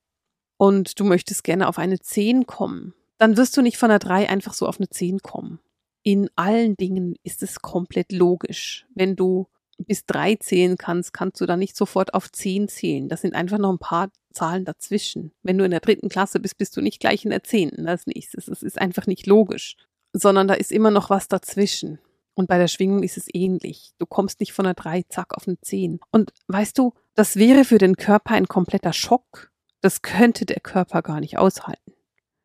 und 0.57 0.98
du 0.98 1.04
möchtest 1.04 1.44
gerne 1.44 1.68
auf 1.68 1.78
eine 1.78 2.00
10 2.00 2.46
kommen. 2.46 2.94
Dann 3.18 3.37
wirst 3.37 3.57
du 3.57 3.62
nicht 3.62 3.76
von 3.76 3.90
einer 3.90 4.00
3 4.00 4.28
einfach 4.28 4.54
so 4.54 4.66
auf 4.66 4.80
eine 4.80 4.88
10 4.88 5.20
kommen. 5.20 5.61
In 6.02 6.28
allen 6.37 6.76
Dingen 6.76 7.14
ist 7.22 7.42
es 7.42 7.61
komplett 7.61 8.12
logisch. 8.12 8.87
Wenn 8.94 9.14
du 9.14 9.46
bis 9.78 10.06
drei 10.06 10.37
zählen 10.37 10.76
kannst, 10.76 11.12
kannst 11.12 11.40
du 11.40 11.46
dann 11.46 11.58
nicht 11.58 11.76
sofort 11.76 12.14
auf 12.14 12.30
zehn 12.30 12.68
zählen. 12.68 13.08
Das 13.08 13.22
sind 13.22 13.34
einfach 13.34 13.58
noch 13.58 13.72
ein 13.72 13.78
paar 13.78 14.10
Zahlen 14.32 14.64
dazwischen. 14.64 15.32
Wenn 15.42 15.58
du 15.58 15.64
in 15.64 15.70
der 15.70 15.80
dritten 15.80 16.08
Klasse 16.08 16.40
bist, 16.40 16.58
bist 16.58 16.76
du 16.76 16.80
nicht 16.80 17.00
gleich 17.00 17.24
in 17.24 17.30
der 17.30 17.44
zehnten. 17.44 17.84
Das 17.84 18.00
ist 18.00 18.06
nichts. 18.06 18.32
Das 18.32 18.62
ist 18.62 18.80
einfach 18.80 19.06
nicht 19.06 19.26
logisch. 19.26 19.76
Sondern 20.12 20.48
da 20.48 20.54
ist 20.54 20.72
immer 20.72 20.90
noch 20.90 21.10
was 21.10 21.28
dazwischen. 21.28 21.98
Und 22.34 22.48
bei 22.48 22.58
der 22.58 22.68
Schwingung 22.68 23.02
ist 23.02 23.16
es 23.16 23.28
ähnlich. 23.32 23.92
Du 23.98 24.06
kommst 24.06 24.40
nicht 24.40 24.52
von 24.52 24.66
einer 24.66 24.74
drei 24.74 25.04
zack 25.08 25.37
auf 25.37 25.46
eine 25.46 25.60
zehn. 25.60 26.00
Und 26.10 26.32
weißt 26.48 26.76
du, 26.78 26.92
das 27.14 27.37
wäre 27.37 27.64
für 27.64 27.78
den 27.78 27.96
Körper 27.96 28.34
ein 28.34 28.48
kompletter 28.48 28.92
Schock. 28.92 29.52
Das 29.80 30.02
könnte 30.02 30.46
der 30.46 30.60
Körper 30.60 31.02
gar 31.02 31.20
nicht 31.20 31.38
aushalten. 31.38 31.92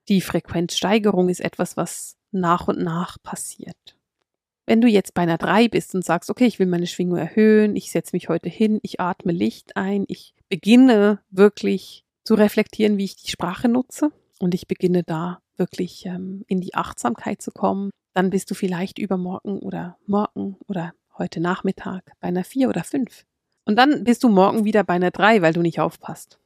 Die 0.08 0.22
Frequenzsteigerung 0.22 1.30
ist 1.30 1.40
etwas, 1.40 1.78
was 1.78 2.18
nach 2.32 2.68
und 2.68 2.80
nach 2.80 3.18
passiert. 3.24 3.99
Wenn 4.70 4.82
du 4.82 4.88
jetzt 4.88 5.16
bei 5.16 5.24
einer 5.24 5.40
3 5.40 5.68
bist 5.68 5.96
und 5.96 6.06
sagst, 6.06 6.30
okay, 6.30 6.46
ich 6.46 6.60
will 6.60 6.68
meine 6.68 6.86
Schwingung 6.86 7.18
erhöhen, 7.18 7.76
ich 7.76 7.90
setze 7.90 8.16
mich 8.16 8.30
heute 8.30 8.50
hin, 8.50 8.78
ich 8.84 9.00
atme 9.00 9.32
Licht 9.32 9.76
ein, 9.76 10.06
ich 10.08 10.36
beginne 10.48 11.22
wirklich 11.32 12.06
zu 12.24 12.36
reflektieren, 12.36 13.00
wie 13.00 13.06
ich 13.06 13.16
die 13.16 13.32
Sprache 13.32 13.68
nutze 13.68 14.12
und 14.38 14.54
ich 14.54 14.68
beginne 14.68 15.02
da 15.02 15.42
wirklich 15.58 16.06
ähm, 16.06 16.46
in 16.46 16.62
die 16.62 16.76
Achtsamkeit 16.76 17.42
zu 17.42 17.50
kommen, 17.50 17.90
dann 18.14 18.30
bist 18.30 18.52
du 18.52 18.54
vielleicht 18.54 19.00
übermorgen 19.00 19.58
oder 19.58 19.98
morgen 20.06 20.58
oder 20.68 20.94
heute 21.18 21.40
Nachmittag 21.40 22.12
bei 22.20 22.28
einer 22.28 22.44
4 22.44 22.70
oder 22.70 22.84
5. 22.84 23.26
Und 23.66 23.76
dann 23.76 24.04
bist 24.04 24.24
du 24.24 24.30
morgen 24.30 24.66
wieder 24.66 24.84
bei 24.84 24.94
einer 24.94 25.10
3, 25.10 25.42
weil 25.42 25.54
du 25.54 25.64
nicht 25.64 25.80
aufpasst. 25.80 26.38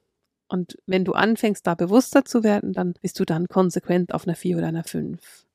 Und 0.47 0.77
wenn 0.85 1.03
du 1.03 1.11
anfängst, 1.11 1.67
da 1.67 1.75
bewusster 1.75 2.23
zu 2.23 2.41
werden, 2.41 2.71
dann 2.71 2.93
bist 3.01 3.19
du 3.19 3.25
dann 3.25 3.49
konsequent 3.49 4.13
auf 4.13 4.25
einer 4.25 4.37
4 4.37 4.59
oder 4.59 4.67
einer 4.67 4.85
5. 4.85 5.45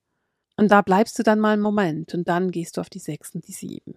Und 0.59 0.73
da 0.73 0.83
bleibst 0.83 1.17
du 1.17 1.23
dann 1.23 1.39
mal 1.39 1.53
einen 1.53 1.63
Moment 1.63 2.15
und 2.15 2.27
dann 2.27 2.51
gehst 2.51 2.77
du 2.77 2.81
auf 2.81 2.91
die 2.91 2.99
sechs 2.99 3.33
und 3.33 3.47
die 3.47 3.53
sieben. 3.53 3.95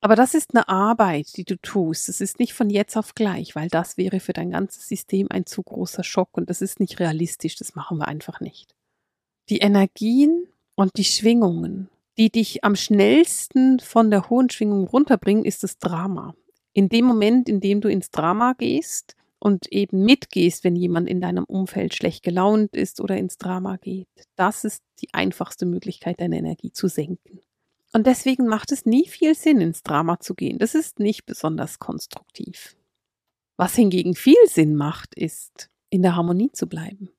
Aber 0.00 0.16
das 0.16 0.34
ist 0.34 0.52
eine 0.52 0.68
Arbeit, 0.68 1.36
die 1.36 1.44
du 1.44 1.56
tust. 1.56 2.08
Es 2.08 2.20
ist 2.20 2.40
nicht 2.40 2.54
von 2.54 2.70
jetzt 2.70 2.96
auf 2.96 3.14
gleich, 3.14 3.54
weil 3.54 3.68
das 3.68 3.96
wäre 3.96 4.18
für 4.18 4.32
dein 4.32 4.50
ganzes 4.50 4.88
System 4.88 5.28
ein 5.30 5.46
zu 5.46 5.62
großer 5.62 6.02
Schock 6.02 6.30
und 6.32 6.50
das 6.50 6.60
ist 6.60 6.80
nicht 6.80 6.98
realistisch. 6.98 7.54
Das 7.54 7.76
machen 7.76 7.98
wir 7.98 8.08
einfach 8.08 8.40
nicht. 8.40 8.74
Die 9.48 9.58
Energien 9.58 10.48
und 10.74 10.96
die 10.96 11.04
Schwingungen, 11.04 11.88
die 12.18 12.30
dich 12.30 12.64
am 12.64 12.74
schnellsten 12.74 13.78
von 13.78 14.10
der 14.10 14.28
hohen 14.28 14.50
Schwingung 14.50 14.88
runterbringen, 14.88 15.44
ist 15.44 15.62
das 15.62 15.78
Drama. 15.78 16.34
In 16.72 16.88
dem 16.88 17.04
Moment, 17.04 17.48
in 17.48 17.60
dem 17.60 17.80
du 17.80 17.88
ins 17.88 18.10
Drama 18.10 18.54
gehst 18.58 19.14
und 19.38 19.70
eben 19.72 20.04
mitgehst, 20.04 20.64
wenn 20.64 20.76
jemand 20.76 21.08
in 21.08 21.20
deinem 21.20 21.44
Umfeld 21.44 21.94
schlecht 21.94 22.22
gelaunt 22.22 22.74
ist 22.74 23.00
oder 23.00 23.16
ins 23.16 23.38
Drama 23.38 23.76
geht, 23.76 24.08
das 24.34 24.64
ist 24.64 24.82
die 25.00 25.12
einfachste 25.12 25.66
Möglichkeit, 25.66 26.20
deine 26.20 26.38
Energie 26.38 26.72
zu 26.72 26.88
senken. 26.88 27.40
Und 27.92 28.06
deswegen 28.06 28.46
macht 28.46 28.72
es 28.72 28.84
nie 28.84 29.06
viel 29.08 29.34
Sinn, 29.34 29.60
ins 29.60 29.82
Drama 29.82 30.20
zu 30.20 30.34
gehen. 30.34 30.58
Das 30.58 30.74
ist 30.74 30.98
nicht 30.98 31.24
besonders 31.24 31.78
konstruktiv. 31.78 32.76
Was 33.56 33.74
hingegen 33.74 34.14
viel 34.14 34.36
Sinn 34.46 34.74
macht, 34.74 35.14
ist, 35.14 35.70
in 35.88 36.02
der 36.02 36.16
Harmonie 36.16 36.50
zu 36.52 36.66
bleiben. 36.66 37.10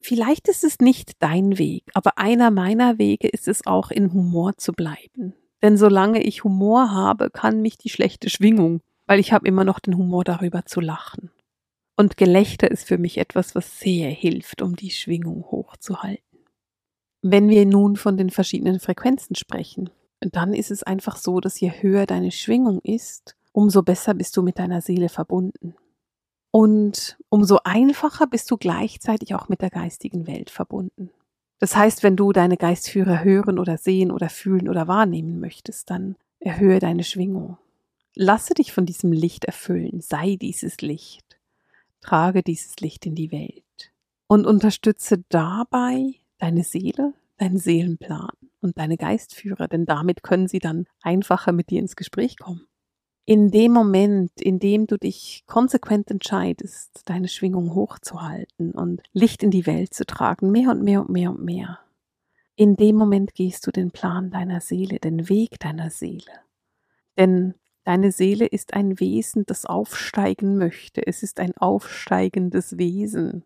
Vielleicht 0.00 0.48
ist 0.48 0.64
es 0.64 0.78
nicht 0.80 1.12
dein 1.20 1.58
Weg, 1.58 1.84
aber 1.94 2.18
einer 2.18 2.50
meiner 2.50 2.98
Wege 2.98 3.28
ist 3.28 3.48
es 3.48 3.66
auch, 3.66 3.90
in 3.90 4.12
Humor 4.12 4.56
zu 4.56 4.72
bleiben. 4.72 5.34
Denn 5.62 5.76
solange 5.76 6.22
ich 6.22 6.44
Humor 6.44 6.92
habe, 6.92 7.30
kann 7.30 7.62
mich 7.62 7.78
die 7.78 7.88
schlechte 7.88 8.30
Schwingung, 8.30 8.80
weil 9.06 9.18
ich 9.18 9.32
habe 9.32 9.48
immer 9.48 9.64
noch 9.64 9.80
den 9.80 9.96
Humor 9.96 10.24
darüber 10.24 10.64
zu 10.66 10.80
lachen. 10.80 11.30
Und 11.98 12.16
Gelächter 12.16 12.70
ist 12.70 12.86
für 12.86 12.96
mich 12.96 13.18
etwas, 13.18 13.56
was 13.56 13.80
sehr 13.80 14.08
hilft, 14.08 14.62
um 14.62 14.76
die 14.76 14.90
Schwingung 14.90 15.44
hochzuhalten. 15.50 16.22
Wenn 17.22 17.48
wir 17.48 17.66
nun 17.66 17.96
von 17.96 18.16
den 18.16 18.30
verschiedenen 18.30 18.78
Frequenzen 18.78 19.34
sprechen, 19.34 19.90
dann 20.20 20.54
ist 20.54 20.70
es 20.70 20.84
einfach 20.84 21.16
so, 21.16 21.40
dass 21.40 21.58
je 21.58 21.70
höher 21.70 22.06
deine 22.06 22.30
Schwingung 22.30 22.80
ist, 22.84 23.34
umso 23.50 23.82
besser 23.82 24.14
bist 24.14 24.36
du 24.36 24.42
mit 24.42 24.60
deiner 24.60 24.80
Seele 24.80 25.08
verbunden. 25.08 25.74
Und 26.52 27.18
umso 27.30 27.58
einfacher 27.64 28.28
bist 28.28 28.48
du 28.52 28.58
gleichzeitig 28.58 29.34
auch 29.34 29.48
mit 29.48 29.60
der 29.60 29.70
geistigen 29.70 30.28
Welt 30.28 30.50
verbunden. 30.50 31.10
Das 31.58 31.74
heißt, 31.74 32.04
wenn 32.04 32.14
du 32.14 32.30
deine 32.30 32.58
Geistführer 32.58 33.24
hören 33.24 33.58
oder 33.58 33.76
sehen 33.76 34.12
oder 34.12 34.28
fühlen 34.28 34.68
oder 34.68 34.86
wahrnehmen 34.86 35.40
möchtest, 35.40 35.90
dann 35.90 36.14
erhöhe 36.38 36.78
deine 36.78 37.02
Schwingung. 37.02 37.58
Lasse 38.14 38.54
dich 38.54 38.72
von 38.72 38.86
diesem 38.86 39.10
Licht 39.10 39.46
erfüllen, 39.46 40.00
sei 40.00 40.36
dieses 40.36 40.80
Licht, 40.80 41.27
trage 42.00 42.42
dieses 42.42 42.76
Licht 42.80 43.06
in 43.06 43.14
die 43.14 43.32
Welt 43.32 43.92
und 44.26 44.46
unterstütze 44.46 45.24
dabei 45.28 46.14
deine 46.38 46.64
Seele, 46.64 47.14
deinen 47.36 47.58
Seelenplan 47.58 48.30
und 48.60 48.78
deine 48.78 48.96
Geistführer, 48.96 49.68
denn 49.68 49.86
damit 49.86 50.22
können 50.22 50.48
sie 50.48 50.58
dann 50.58 50.86
einfacher 51.02 51.52
mit 51.52 51.70
dir 51.70 51.80
ins 51.80 51.96
Gespräch 51.96 52.38
kommen 52.38 52.68
in 53.28 53.50
dem 53.50 53.72
Moment, 53.72 54.40
in 54.40 54.58
dem 54.58 54.86
du 54.86 54.96
dich 54.96 55.44
konsequent 55.46 56.10
entscheidest, 56.10 57.02
deine 57.04 57.28
Schwingung 57.28 57.74
hochzuhalten 57.74 58.70
und 58.70 59.02
Licht 59.12 59.42
in 59.42 59.50
die 59.50 59.66
Welt 59.66 59.92
zu 59.92 60.06
tragen, 60.06 60.50
mehr 60.50 60.70
und 60.70 60.82
mehr 60.82 61.02
und 61.02 61.10
mehr 61.10 61.28
und 61.28 61.44
mehr, 61.44 61.78
in 62.56 62.74
dem 62.76 62.96
Moment 62.96 63.34
gehst 63.34 63.66
du 63.66 63.70
den 63.70 63.90
Plan 63.90 64.30
deiner 64.30 64.62
Seele, 64.62 64.98
den 64.98 65.28
Weg 65.28 65.60
deiner 65.60 65.90
Seele. 65.90 66.32
Denn 67.18 67.52
deine 67.84 68.12
Seele 68.12 68.46
ist 68.46 68.74
ein 68.74 69.00
Wesen, 69.00 69.44
das 69.46 69.66
aufsteigen 69.66 70.56
möchte. 70.56 71.06
Es 71.06 71.22
ist 71.22 71.40
ein 71.40 71.56
aufsteigendes 71.56 72.78
Wesen. 72.78 73.44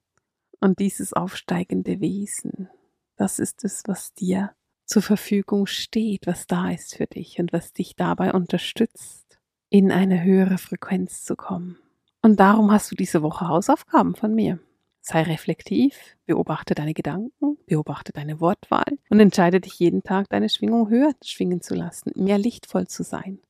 Und 0.60 0.78
dieses 0.78 1.12
aufsteigende 1.12 2.00
Wesen, 2.00 2.68
das 3.16 3.38
ist 3.38 3.64
es, 3.64 3.82
was 3.86 4.14
dir 4.14 4.54
zur 4.84 5.02
Verfügung 5.02 5.66
steht, 5.66 6.26
was 6.26 6.46
da 6.46 6.70
ist 6.70 6.96
für 6.96 7.06
dich 7.06 7.38
und 7.38 7.52
was 7.52 7.72
dich 7.72 7.96
dabei 7.96 8.32
unterstützt 8.32 9.40
in 9.70 9.90
eine 9.90 10.22
höhere 10.22 10.58
Frequenz 10.58 11.24
zu 11.24 11.34
kommen. 11.34 11.78
Und 12.20 12.38
darum 12.38 12.70
hast 12.70 12.90
du 12.90 12.94
diese 12.94 13.22
Woche 13.22 13.48
Hausaufgaben 13.48 14.14
von 14.14 14.34
mir. 14.34 14.60
Sei 15.00 15.22
reflektiv, 15.22 15.96
beobachte 16.26 16.74
deine 16.74 16.94
Gedanken, 16.94 17.58
beobachte 17.66 18.12
deine 18.12 18.40
Wortwahl 18.40 18.84
und 19.10 19.18
entscheide 19.18 19.60
dich 19.60 19.78
jeden 19.80 20.04
Tag, 20.04 20.28
deine 20.28 20.48
Schwingung 20.48 20.90
höher 20.90 21.12
schwingen 21.24 21.60
zu 21.60 21.74
lassen, 21.74 22.12
mehr 22.14 22.38
lichtvoll 22.38 22.86
zu 22.86 23.02
sein. 23.02 23.40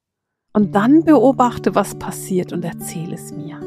Und 0.55 0.75
dann 0.75 1.05
beobachte, 1.05 1.75
was 1.75 1.95
passiert 1.95 2.53
und 2.53 2.65
erzähle 2.65 3.15
es 3.15 3.33
mir. 3.33 3.59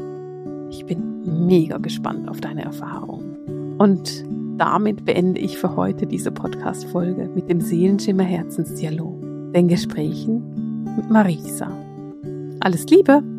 Ich 0.70 0.86
bin 0.86 1.46
mega 1.46 1.78
gespannt 1.78 2.28
auf 2.28 2.40
deine 2.40 2.62
Erfahrungen. 2.62 3.76
Und 3.78 4.24
damit 4.56 5.04
beende 5.04 5.40
ich 5.40 5.58
für 5.58 5.74
heute 5.74 6.06
diese 6.06 6.30
Podcast-Folge 6.30 7.28
mit 7.34 7.50
dem 7.50 7.60
Seelenschimmer 7.60 8.22
Herzensdialog, 8.22 9.20
den 9.52 9.68
Gesprächen 9.68 10.94
mit 10.96 11.10
Marisa. 11.10 11.68
Alles 12.60 12.86
Liebe! 12.86 13.35